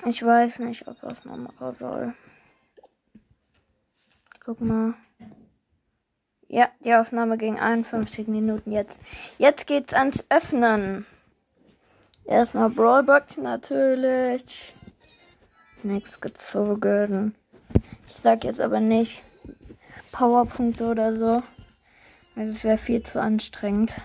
Ich 0.05 0.21
weiß 0.21 0.59
nicht, 0.59 0.85
ob 0.85 0.99
das 0.99 1.23
noch 1.23 1.37
machen 1.37 1.75
soll. 1.79 2.13
Guck 4.41 4.59
mal. 4.59 4.95
Ja, 6.53 6.69
die 6.85 6.93
Aufnahme 6.93 7.39
ging 7.39 7.57
51 7.57 8.27
Minuten 8.27 8.71
jetzt. 8.71 8.95
Jetzt 9.39 9.65
geht's 9.65 9.91
ans 9.91 10.23
Öffnen. 10.29 11.07
Erstmal 12.25 12.69
Brawlbox 12.69 13.37
natürlich. 13.37 14.71
Nichts 15.81 16.21
gezogen. 16.21 17.33
Ich 18.07 18.17
sag 18.21 18.43
jetzt 18.43 18.61
aber 18.61 18.81
nicht 18.81 19.23
Powerpunkte 20.11 20.85
oder 20.85 21.15
so. 21.15 21.41
Weil 22.35 22.51
das 22.51 22.63
wäre 22.63 22.77
viel 22.77 23.01
zu 23.01 23.19
anstrengend. 23.19 23.99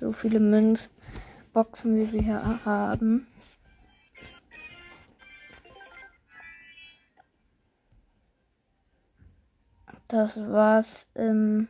So 0.00 0.10
viele 0.10 0.40
Münzboxen, 0.40 1.94
wie 1.94 2.12
wir 2.12 2.20
hier 2.20 2.64
haben. 2.64 3.28
Das 10.08 10.36
war's 10.36 11.06
im 11.14 11.68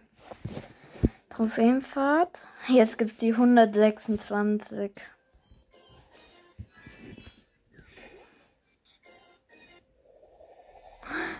Trophäenfahrt. 1.30 2.38
Jetzt 2.68 2.98
gibt's 2.98 3.16
die 3.16 3.32
126. 3.32 4.92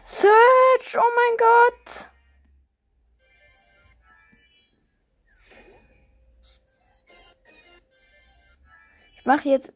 Search, 0.07 0.97
oh 0.97 1.13
mein 1.15 1.37
Gott. 1.39 2.09
Ich 9.17 9.27
mache 9.27 9.49
jetzt 9.49 9.73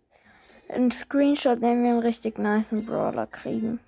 einen 0.68 0.90
Screenshot, 0.90 1.60
wenn 1.60 1.84
wir 1.84 1.90
einen 1.90 2.00
richtig 2.00 2.38
nice 2.38 2.66
Brawler 2.70 3.26
kriegen. 3.26 3.78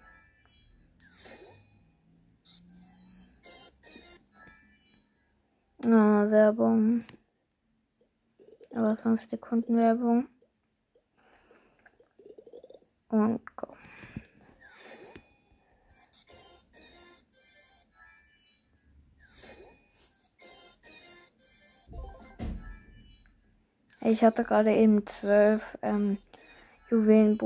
Ah, 5.84 6.26
Werbung. 6.28 7.04
Aber 8.74 8.96
5 8.96 9.28
Sekunden 9.30 9.76
Werbung. 9.76 10.28
Und 13.08 13.40
go. 13.56 13.68
Ich 24.00 24.24
hatte 24.24 24.42
gerade 24.42 24.74
eben 24.74 25.06
12 25.06 25.62
ähm, 25.82 26.18
Juwelen 26.90 27.38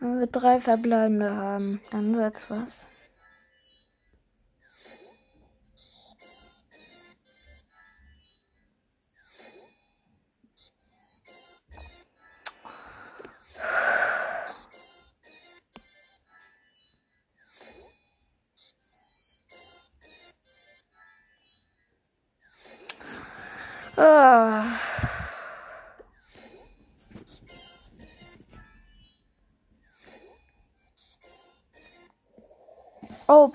Wenn 0.00 0.18
wir 0.18 0.26
drei 0.26 0.60
verbleibende 0.60 1.36
haben, 1.36 1.80
dann 1.90 2.16
wird's 2.16 2.40
was. 2.48 2.91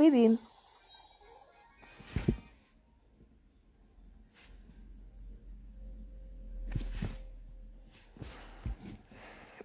Baby. 0.09 0.39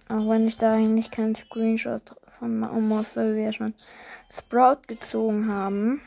Auch 0.09 0.29
wenn 0.29 0.47
ich 0.47 0.57
da 0.57 0.73
eigentlich 0.73 1.11
keinen 1.11 1.35
Screenshot 1.35 2.01
von 2.39 2.59
muss, 2.59 3.05
weil 3.15 3.37
wir 3.37 3.53
schon 3.53 3.73
Sprout 4.37 4.81
gezogen 4.87 5.47
haben. 5.47 6.01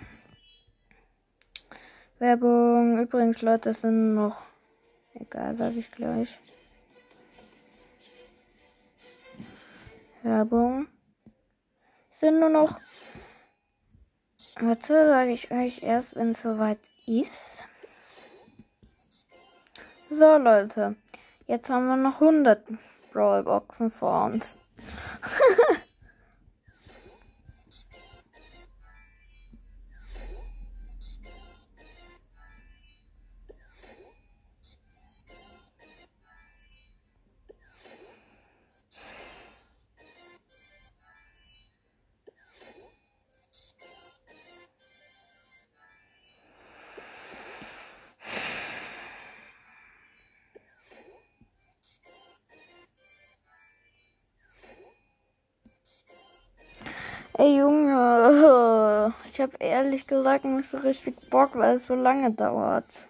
Werbung. 2.19 3.01
Übrigens, 3.01 3.41
Leute, 3.41 3.73
sind 3.73 4.15
noch. 4.15 4.37
Egal, 5.15 5.57
sag 5.57 5.75
ich 5.77 5.91
gleich. 5.93 6.29
Werbung. 10.23 10.89
Sind 12.21 12.39
nur 12.41 12.51
noch. 12.51 12.79
Warte, 14.59 15.09
sage 15.09 15.33
ich 15.33 15.51
euch 15.51 15.83
erst, 15.83 16.17
wenn 16.17 16.31
es 16.31 16.41
soweit 16.41 16.79
ist. 17.07 17.31
So, 20.09 20.39
Leute. 20.39 20.97
Jetzt 21.47 21.69
haben 21.69 21.87
wir 21.89 21.97
noch 21.97 22.23
100 22.23 22.65
Brawlboxen 23.13 23.91
vor 23.91 24.25
uns. 24.25 24.45
ehrlich 59.61 60.07
gesagt 60.07 60.45
nicht 60.45 60.71
so 60.71 60.79
richtig 60.79 61.31
Bock, 61.31 61.55
weil 61.57 61.77
es 61.77 61.87
so 61.87 61.95
lange 61.95 62.33
dauert. 62.33 63.09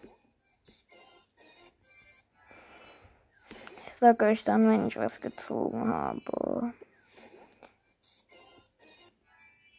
Ich 3.87 3.93
sag 4.01 4.23
euch 4.23 4.45
dann, 4.45 4.69
wenn 4.69 4.89
ich 4.89 4.97
was 4.97 5.21
gezogen 5.21 5.89
habe. 5.89 6.75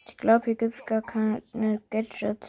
Ich 0.08 0.18
glaube, 0.18 0.46
hier 0.46 0.56
gibt 0.56 0.76
es 0.76 0.86
gar 0.86 1.02
keine 1.02 1.42
Gadgets. 1.90 2.48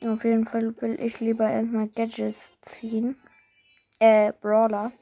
Auf 0.00 0.24
jeden 0.24 0.46
Fall 0.46 0.74
will 0.80 1.00
ich 1.00 1.20
lieber 1.20 1.48
erstmal 1.48 1.88
Gadgets 1.88 2.58
ziehen. 2.62 3.16
Äh, 4.00 4.32
Brawler. 4.40 4.92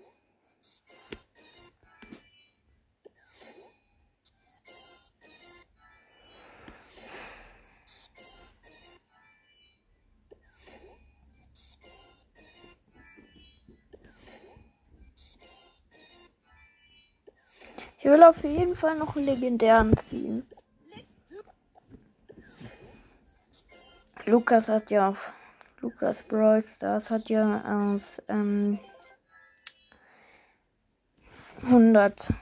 Will 18.17 18.25
auf 18.25 18.43
jeden 18.45 18.75
Fall 18.75 18.97
noch 18.97 19.15
einen 19.15 19.27
legendären 19.27 19.95
ziehen. 20.09 20.49
Lukas 24.25 24.69
hat 24.69 24.91
ja 24.91 25.11
auf 25.11 25.33
Lukas 25.83 26.23
Brawl 26.23 26.65
Stars 26.65 27.11
hat 27.11 27.29
ja 27.29 27.63
aus 27.93 28.01
ähm, 28.29 28.79
100 31.65 32.33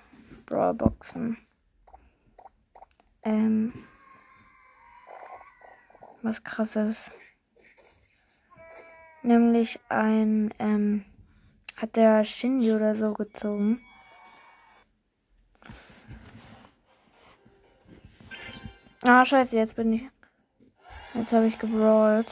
Brawlboxen 0.46 1.38
ähm, 3.24 3.72
was 6.22 6.44
krasses. 6.44 6.96
Nämlich 9.22 9.80
ein 9.88 10.54
ähm, 10.60 11.04
hat 11.76 11.96
der 11.96 12.24
Shinji 12.24 12.72
oder 12.72 12.94
so 12.94 13.12
gezogen. 13.12 13.80
Ah, 19.06 19.22
scheiße, 19.22 19.54
jetzt 19.54 19.76
bin 19.76 19.92
ich. 19.92 20.02
Jetzt 21.12 21.30
habe 21.30 21.46
ich 21.46 21.58
gebrawlt. 21.58 22.26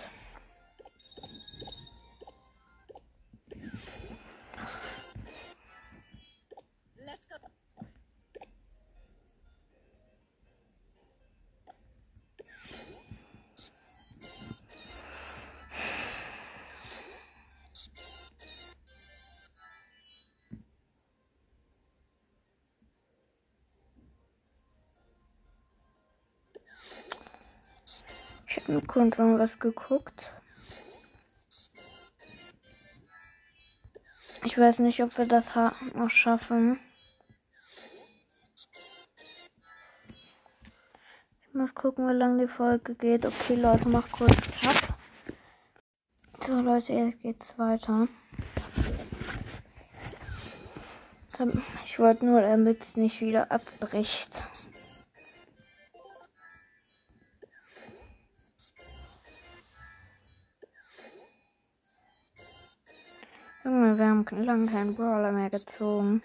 Im 28.69 28.87
Grunde 28.87 29.39
was 29.39 29.59
geguckt. 29.59 30.23
Ich 34.45 34.59
weiß 34.59 34.81
nicht, 34.81 35.03
ob 35.03 35.17
wir 35.19 35.27
das 35.27 35.45
noch 35.95 36.11
schaffen. 36.11 36.81
Ich 41.41 41.55
muss 41.55 41.75
gucken, 41.75 42.09
wie 42.09 42.13
lange 42.13 42.47
die 42.47 42.53
Folge 42.53 42.95
geht. 42.95 43.25
Okay, 43.27 43.55
Leute, 43.55 43.89
mach 43.89 44.11
kurz 44.11 44.37
Cut. 44.61 44.95
So, 46.47 46.61
Leute, 46.61 46.93
jetzt 46.93 47.21
geht's 47.23 47.47
weiter. 47.57 48.09
Ähm, 51.39 51.63
Ich 51.85 51.99
wollte 51.99 52.27
nur, 52.27 52.41
damit 52.41 52.81
es 52.83 52.97
nicht 52.97 53.21
wieder 53.21 53.53
abbricht. 53.53 54.31
Wir 63.99 64.07
haben 64.07 64.24
lange 64.30 64.66
keinen 64.70 64.95
Brawler 64.95 65.32
mehr 65.32 65.51
gezogen. 65.51 66.22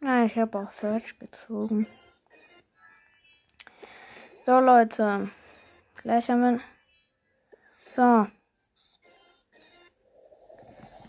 Ja, 0.00 0.24
ich 0.24 0.36
habe 0.36 0.58
auch 0.58 0.72
Search 0.72 1.18
gezogen. 1.18 1.86
So, 4.44 4.60
Leute. 4.60 5.30
Gleich 5.94 6.28
haben 6.28 6.42
wir. 6.42 6.60
So. 7.94 8.26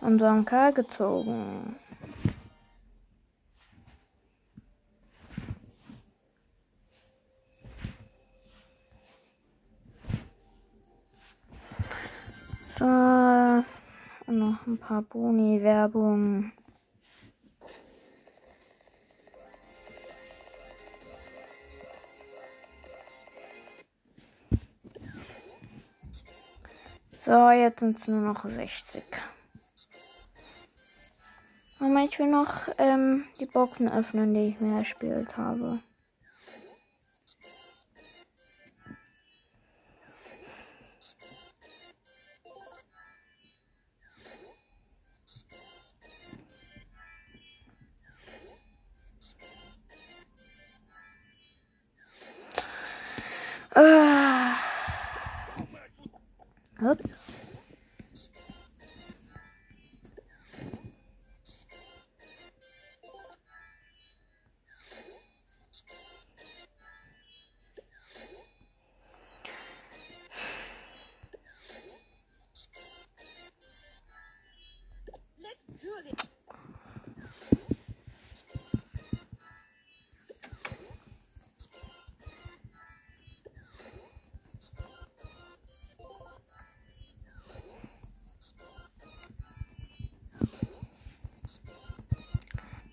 Unseren 0.01 0.45
Karl 0.45 0.71
gezogen. 0.71 1.79
Und 12.85 14.39
noch 14.39 14.67
ein 14.67 14.77
paar 14.77 15.01
Boni-Werbung. 15.01 16.51
So, 27.09 27.49
jetzt 27.49 27.79
sind 27.79 27.99
es 27.99 28.07
nur 28.07 28.21
noch 28.21 28.45
60. 28.45 29.03
Aber 31.79 32.03
ich 32.03 32.19
will 32.19 32.27
noch 32.27 32.67
ähm, 32.77 33.23
die 33.39 33.47
Boxen 33.47 33.91
öffnen, 33.91 34.35
die 34.35 34.49
ich 34.49 34.61
mir 34.61 34.77
erspielt 34.77 35.35
habe. 35.37 35.79
Ah. 53.77 54.57
Ups. 56.81 57.14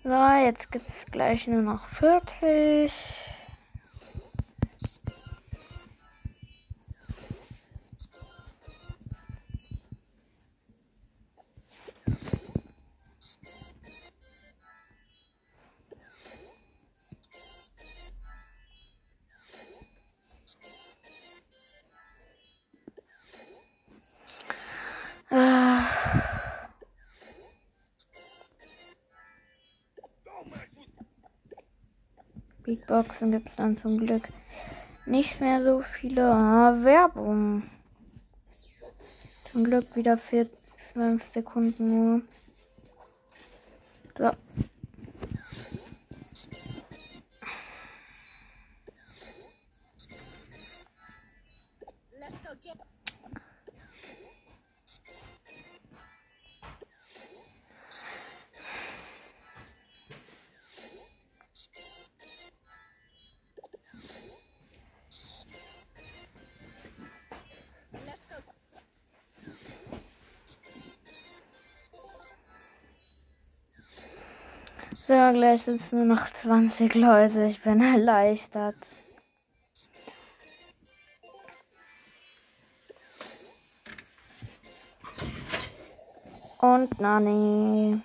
So, 0.03 0.09
jetzt 0.11 0.69
gibt 0.69 0.85
es 0.89 1.05
gleich 1.11 1.47
nur 1.47 1.61
noch 1.61 1.87
40. 1.87 2.91
Boxen 32.93 33.31
gibt 33.31 33.49
es 33.49 33.55
dann 33.55 33.75
zum 33.75 33.97
Glück 33.97 34.21
nicht 35.07 35.41
mehr 35.41 35.63
so 35.63 35.81
viele 35.81 36.31
ah, 36.31 36.77
Werbung. 36.83 37.63
Zum 39.51 39.63
Glück 39.63 39.95
wieder 39.95 40.19
für 40.19 40.47
5 40.93 41.25
Sekunden 41.33 41.89
nur. 41.89 42.21
So, 75.13 75.19
gleich 75.31 75.61
sind 75.61 75.79
es 75.79 75.91
nur 75.91 76.05
noch 76.05 76.27
20 76.33 76.95
Leute. 76.95 77.45
Ich 77.45 77.61
bin 77.61 77.79
erleichtert. 77.81 78.73
Und 86.57 86.99
Nani. 86.99 88.01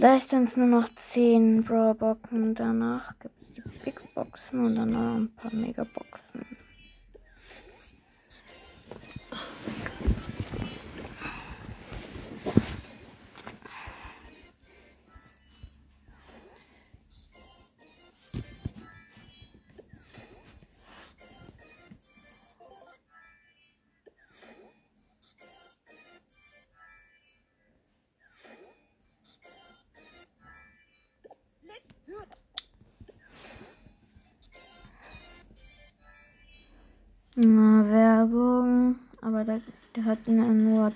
Gleich 0.00 0.24
sind 0.24 0.48
es 0.48 0.56
nur 0.56 0.66
noch 0.66 0.88
10 1.12 1.62
Brawlboxen. 1.62 2.54
Danach 2.54 3.18
gibt 3.18 3.34
es 3.42 3.52
die 3.52 3.84
Big 3.84 4.14
Boxen 4.14 4.64
und 4.64 4.74
dann 4.74 4.88
noch 4.88 5.16
ein 5.16 5.30
paar 5.36 5.52
Megaboxen. 5.52 6.49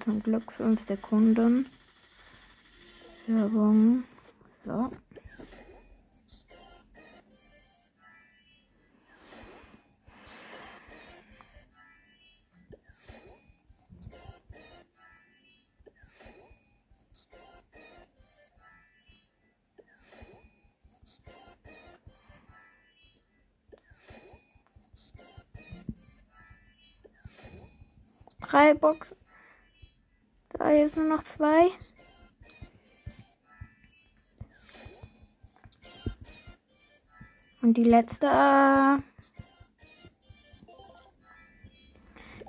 Zum 0.04 0.22
Glück 0.22 0.52
5 0.52 0.86
Sekunden. 0.86 1.66
Werbung. 3.26 4.04
So. 4.64 4.90
Drei 28.40 28.74
Boxen. 28.74 29.16
Da 30.50 30.70
jetzt 30.70 30.96
nur 30.96 31.06
noch 31.06 31.23
zwei. 31.36 31.70
Und 37.62 37.76
die 37.76 37.84
letzte. 37.84 38.26
äh, 38.26 38.98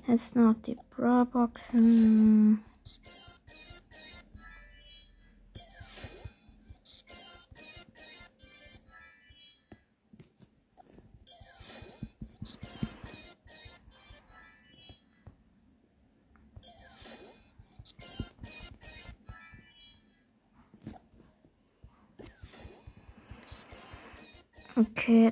Jetzt 0.08 0.36
noch 0.36 0.54
die 0.66 0.78
Bra-Boxen. 0.96 2.60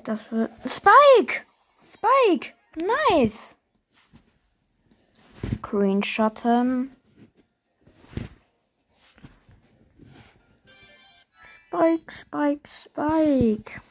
Okay, 0.03 0.17
das 0.17 0.31
wird. 0.31 0.51
Spike! 0.65 1.45
Spike! 1.93 2.53
Nice! 2.75 3.55
Screenshotten. 5.57 6.91
Spike, 10.65 12.11
Spike, 12.11 12.67
Spike. 12.67 13.81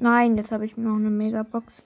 Nein, 0.00 0.36
jetzt 0.36 0.52
habe 0.52 0.64
ich 0.64 0.76
noch 0.76 0.94
eine 0.94 1.10
Megabox. 1.10 1.82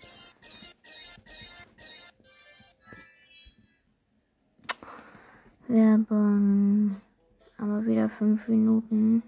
Werbung. 5.67 6.97
Aber 7.57 7.87
wieder 7.87 8.11
fünf 8.11 8.47
Minuten. 8.49 9.23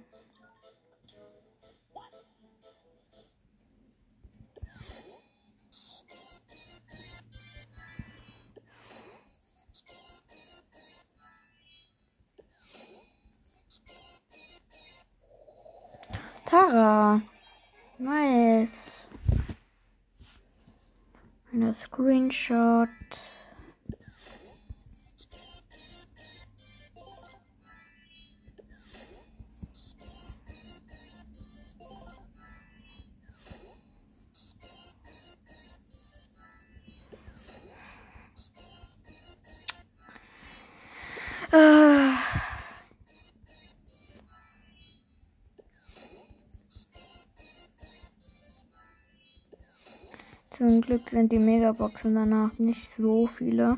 Zum 50.67 50.81
Glück 50.81 51.11
sind 51.11 51.31
die 51.31 51.39
Megaboxen 51.39 52.15
danach 52.15 52.59
nicht 52.59 52.89
so 52.97 53.27
viele. 53.27 53.77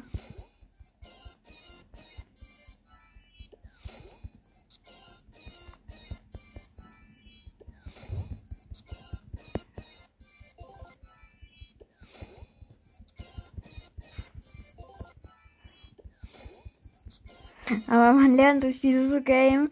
Aber 17.89 18.13
man 18.13 18.37
lernt 18.37 18.63
durch 18.63 18.81
dieses 18.81 19.25
Game, 19.25 19.71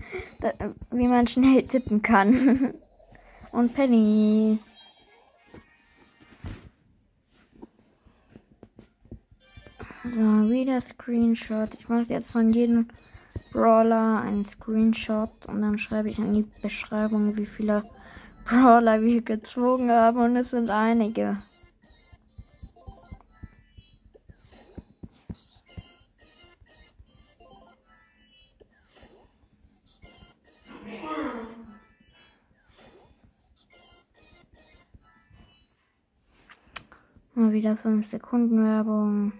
wie 0.90 1.06
man 1.06 1.28
schnell 1.28 1.62
tippen 1.62 2.02
kann. 2.02 2.74
Und 3.52 3.72
Penny. 3.72 4.58
Screenshot. 11.04 11.74
Ich 11.78 11.88
mache 11.90 12.06
jetzt 12.08 12.30
von 12.30 12.50
jedem 12.54 12.88
Brawler 13.52 14.22
einen 14.22 14.46
Screenshot 14.46 15.30
und 15.46 15.60
dann 15.60 15.78
schreibe 15.78 16.08
ich 16.08 16.18
in 16.18 16.32
die 16.32 16.46
Beschreibung, 16.62 17.36
wie 17.36 17.44
viele 17.44 17.84
Brawler 18.46 19.02
wir 19.02 19.20
gezogen 19.20 19.90
haben 19.90 20.18
und 20.18 20.36
es 20.36 20.50
sind 20.50 20.70
einige. 20.70 21.36
Mal 37.34 37.52
wieder 37.52 37.76
5 37.76 38.10
Sekunden 38.10 38.64
Werbung. 38.64 39.32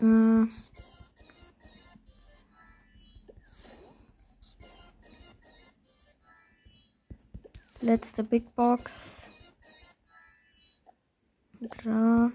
Äh. 0.00 0.46
Letzte 7.80 8.24
Big 8.24 8.54
Box. 8.54 8.92
Da. 11.84 12.30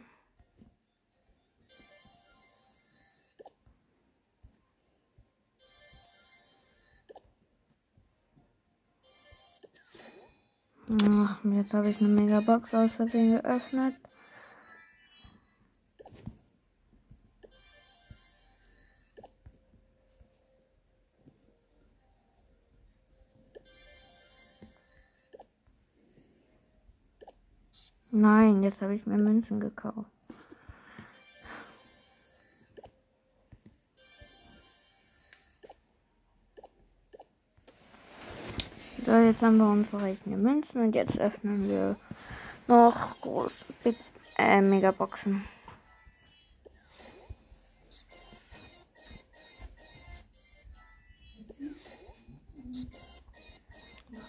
Ach, 10.89 11.43
jetzt 11.45 11.74
habe 11.74 11.89
ich 11.89 12.01
eine 12.01 12.09
Megabox 12.09 12.74
aus 12.74 12.91
Versehen 12.91 13.41
geöffnet. 13.41 13.95
Nein, 28.24 28.63
jetzt 28.63 28.82
habe 28.82 28.95
ich 28.95 29.05
mir 29.05 29.17
Münzen 29.17 29.59
gekauft. 29.59 30.09
So, 39.05 39.11
jetzt 39.11 39.41
haben 39.41 39.57
wir 39.57 39.67
unsere 39.67 40.01
eigenen 40.01 40.41
Münzen 40.41 40.84
und 40.84 40.95
jetzt 40.95 41.17
öffnen 41.19 41.67
wir 41.67 41.97
noch 42.69 43.19
groß 43.19 43.51
Big, 43.84 43.97
äh, 44.38 44.61
Megaboxen. 44.61 45.43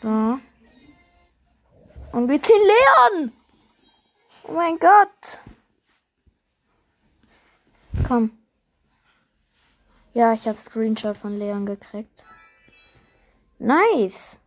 So. 0.03 0.40
Und 2.11 2.28
wir 2.28 2.42
ziehen 2.42 2.62
Leon! 3.12 3.43
Oh 4.47 4.53
mein 4.53 4.78
Gott! 4.78 5.40
Komm. 8.07 8.38
Ja, 10.12 10.32
ich 10.32 10.47
habe 10.47 10.59
Screenshot 10.59 11.16
von 11.16 11.38
Leon 11.38 11.64
gekriegt. 11.66 12.24
Nice! 13.59 14.38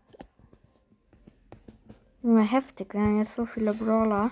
Junge, 2.22 2.44
heftig. 2.44 2.94
Wir 2.94 3.02
haben 3.02 3.20
jetzt 3.20 3.36
so 3.36 3.46
viele 3.46 3.74
Brawler. 3.74 4.32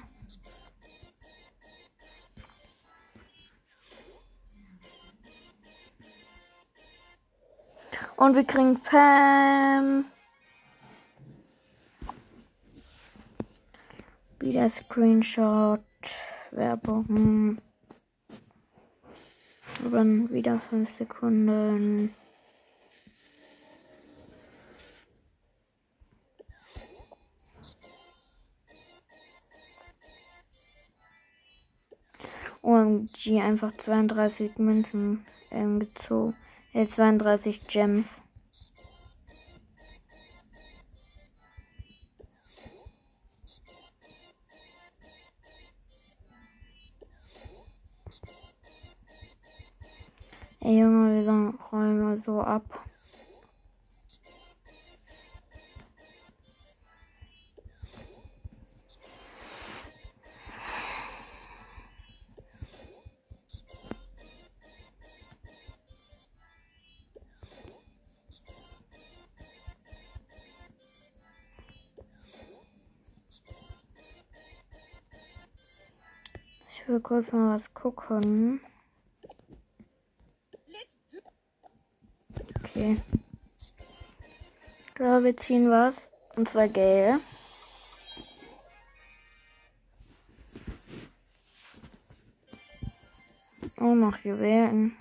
Und 8.17 8.35
wir 8.35 8.43
kriegen 8.43 8.79
Pam. 8.81 10.05
Wieder 14.39 14.69
Screenshot. 14.69 15.81
Werbung. 16.51 17.59
Dann 19.91 20.29
wieder 20.31 20.59
5 20.59 20.97
Sekunden. 20.97 22.13
OMG, 32.61 33.41
einfach 33.41 33.71
32 33.77 34.57
Münzen 34.57 35.25
ähm, 35.51 35.79
gezogen. 35.79 36.35
Äh, 36.73 36.87
32 36.87 37.67
Gems. 37.67 38.07
Ey 50.65 50.79
Junge, 50.79 51.23
wir 51.23 51.53
räumen 51.71 52.01
mal 52.01 52.21
so 52.25 52.41
ab. 52.41 52.63
Ich 76.71 76.87
will 76.87 76.99
kurz 77.01 77.31
mal 77.31 77.59
was 77.59 77.71
gucken. 77.75 78.61
Okay. 82.85 83.01
Ja, 84.99 85.23
wir 85.23 85.35
ziehen 85.37 85.71
was. 85.71 85.95
Und 86.35 86.49
zwar 86.49 86.67
gelb. 86.67 87.19
Oh, 93.79 93.95
noch 93.95 94.19
Juwelen. 94.19 94.95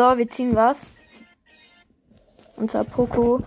So, 0.00 0.16
wir 0.16 0.30
ziehen 0.30 0.56
was. 0.56 0.78
Zwar 2.66 2.84
Poco. 2.84 3.42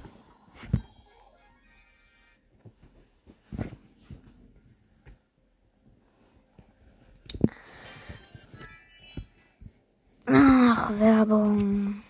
Ach, 10.27 10.91
Werbung. 10.99 12.03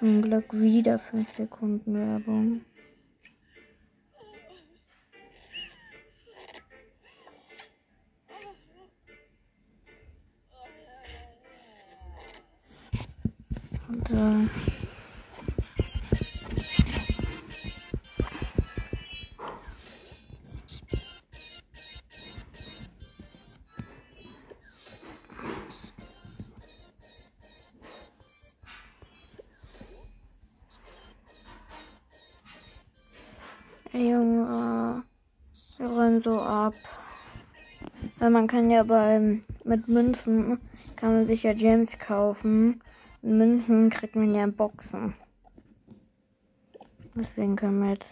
Zum 0.00 0.22
Glück 0.22 0.52
wieder 0.52 0.98
5 0.98 1.30
Sekunden 1.36 1.94
Werbung. 1.94 2.62
Junge, 33.92 35.02
wir 35.78 35.86
räumen 35.86 36.22
so 36.22 36.40
ab. 36.40 36.74
Weil 38.20 38.30
man 38.30 38.46
kann 38.46 38.70
ja 38.70 38.84
beim 38.84 39.42
mit 39.64 39.88
Münzen 39.88 40.60
kann 40.94 41.14
man 41.14 41.26
sich 41.26 41.42
ja 41.42 41.54
Gems 41.54 41.98
kaufen. 41.98 42.80
Münzen 43.22 43.88
kriegt 43.88 44.16
man 44.16 44.34
ja 44.34 44.42
in 44.42 44.54
Boxen. 44.54 45.14
Deswegen 47.14 47.54
können 47.54 47.82
wir 47.82 47.90
jetzt 47.92 48.06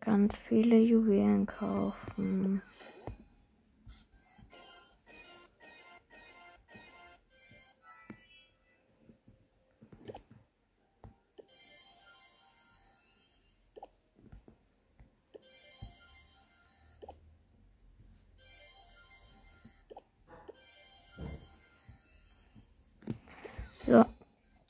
ganz 0.00 0.34
viele 0.48 0.78
Juwelen 0.78 1.46
kaufen. 1.46 2.60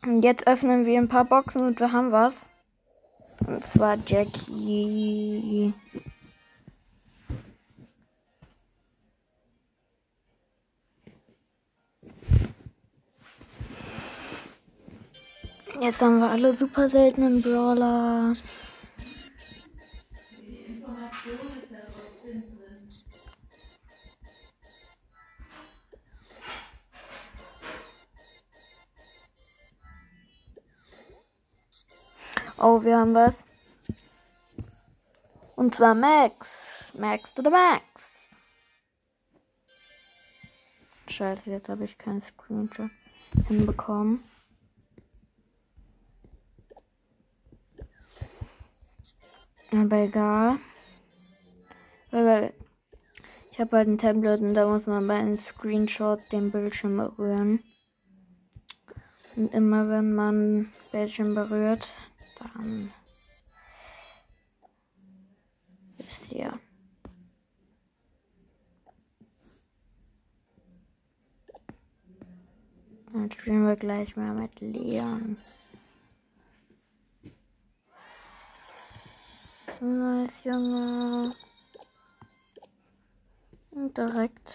Jetzt 0.07 0.47
öffnen 0.47 0.87
wir 0.87 0.99
ein 0.99 1.09
paar 1.09 1.24
Boxen 1.24 1.62
und 1.62 1.81
wir 1.81 1.93
haben 1.93 2.12
was. 2.12 2.35
Und 3.47 3.65
zwar 3.66 3.97
Jackie. 4.07 5.74
Jetzt 15.81 16.01
haben 16.01 16.19
wir 16.19 16.31
alle 16.31 16.55
super 16.57 16.89
seltenen 16.89 17.43
Brawler. 17.43 18.35
Oh, 32.64 32.80
wir 32.84 32.97
haben 32.97 33.12
was. 33.12 33.34
Und 35.56 35.74
zwar 35.74 35.97
Max. 35.97 36.48
Max 36.94 37.34
to 37.34 37.43
the 37.43 37.51
Max. 37.51 37.82
Scheiße, 41.09 41.51
jetzt 41.51 41.68
habe 41.68 41.82
ich 41.82 41.98
keinen 41.98 42.22
Screenshot 42.22 42.90
hinbekommen. 43.48 44.22
Aber 49.72 49.97
egal. 49.97 50.56
Weil 52.12 52.55
ich 53.51 53.59
habe 53.59 53.76
halt 53.76 53.89
ein 53.89 53.98
Tablet 53.98 54.40
und 54.40 54.55
da 54.55 54.68
muss 54.68 54.86
man 54.86 55.09
bei 55.09 55.14
einem 55.14 55.40
Screenshot 55.40 56.20
den 56.30 56.52
Bildschirm 56.52 56.97
berühren. 56.97 57.64
Und 59.34 59.52
immer 59.52 59.89
wenn 59.89 60.14
man 60.14 60.72
Bildschirm 60.93 61.34
berührt, 61.34 61.89
dann 62.55 62.93
ist 65.98 66.27
hier. 66.28 66.59
Dann 73.12 73.31
spielen 73.31 73.66
wir 73.66 73.77
gleich 73.77 74.16
mal 74.16 74.32
mit 74.32 74.59
Leon. 74.60 75.36
Nice, 79.81 80.44
Junge. 80.44 81.32
Und 83.73 83.97
direkt 83.97 84.55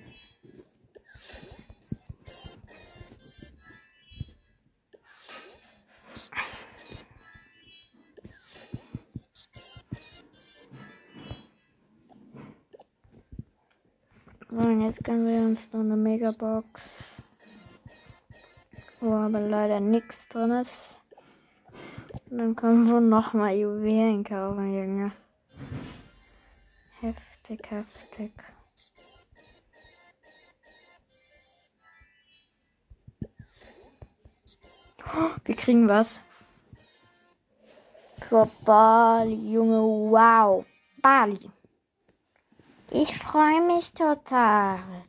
So, 14.49 14.55
und 14.57 14.81
jetzt 14.81 15.03
können 15.03 15.27
wir 15.27 15.41
uns 15.41 15.59
noch 15.71 15.81
eine 15.81 15.95
Megabox, 15.95 16.67
wo 18.99 19.13
aber 19.13 19.41
leider 19.41 19.79
nichts 19.79 20.27
drin 20.29 20.51
ist. 20.63 20.71
Und 22.31 22.39
dann 22.39 22.55
können 22.55 22.87
wir 22.87 22.99
nochmal 22.99 23.55
Juwelen 23.55 24.23
kaufen, 24.23 24.73
Junge. 24.73 25.11
Heftig, 27.47 27.71
heftig. 27.71 28.33
Oh, 35.05 35.29
wir 35.45 35.55
kriegen 35.55 35.87
was. 35.87 36.09
Für 38.19 38.49
Bali, 38.65 39.53
Junge, 39.53 39.79
wow. 40.11 40.65
Bali. 41.01 41.49
Ich 42.91 43.17
freue 43.17 43.61
mich 43.61 43.93
total. 43.93 45.05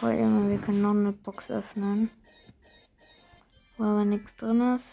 Oh 0.00 0.06
Junge, 0.06 0.50
wir 0.50 0.58
können 0.58 0.82
noch 0.82 0.90
eine 0.90 1.12
Box 1.12 1.50
öffnen. 1.50 2.08
Wo 3.76 3.84
aber 3.84 4.04
nichts 4.04 4.36
drin 4.36 4.76
ist. 4.76 4.84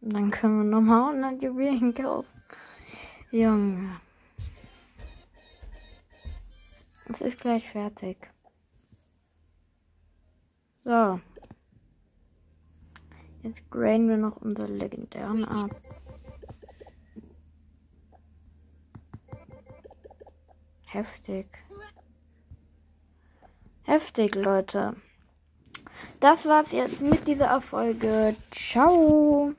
Und 0.00 0.12
dann 0.12 0.30
können 0.30 0.58
wir 0.58 0.64
nochmal 0.64 1.16
100 1.16 1.42
Juwelen 1.42 1.92
kaufen. 1.92 2.28
Junge. 3.32 4.00
Es 7.06 7.20
ist 7.20 7.40
gleich 7.40 7.68
fertig. 7.68 8.30
So. 10.84 11.20
Jetzt 13.42 13.68
graden 13.72 14.08
wir 14.08 14.18
noch 14.18 14.36
unsere 14.36 14.68
legendären 14.68 15.44
ab. 15.44 15.70
Heftig. 20.86 21.63
Heftig, 23.84 24.34
Leute. 24.34 24.96
Das 26.20 26.46
war's 26.46 26.72
jetzt 26.72 27.02
mit 27.02 27.26
dieser 27.28 27.46
Erfolge. 27.46 28.34
Ciao. 28.50 29.52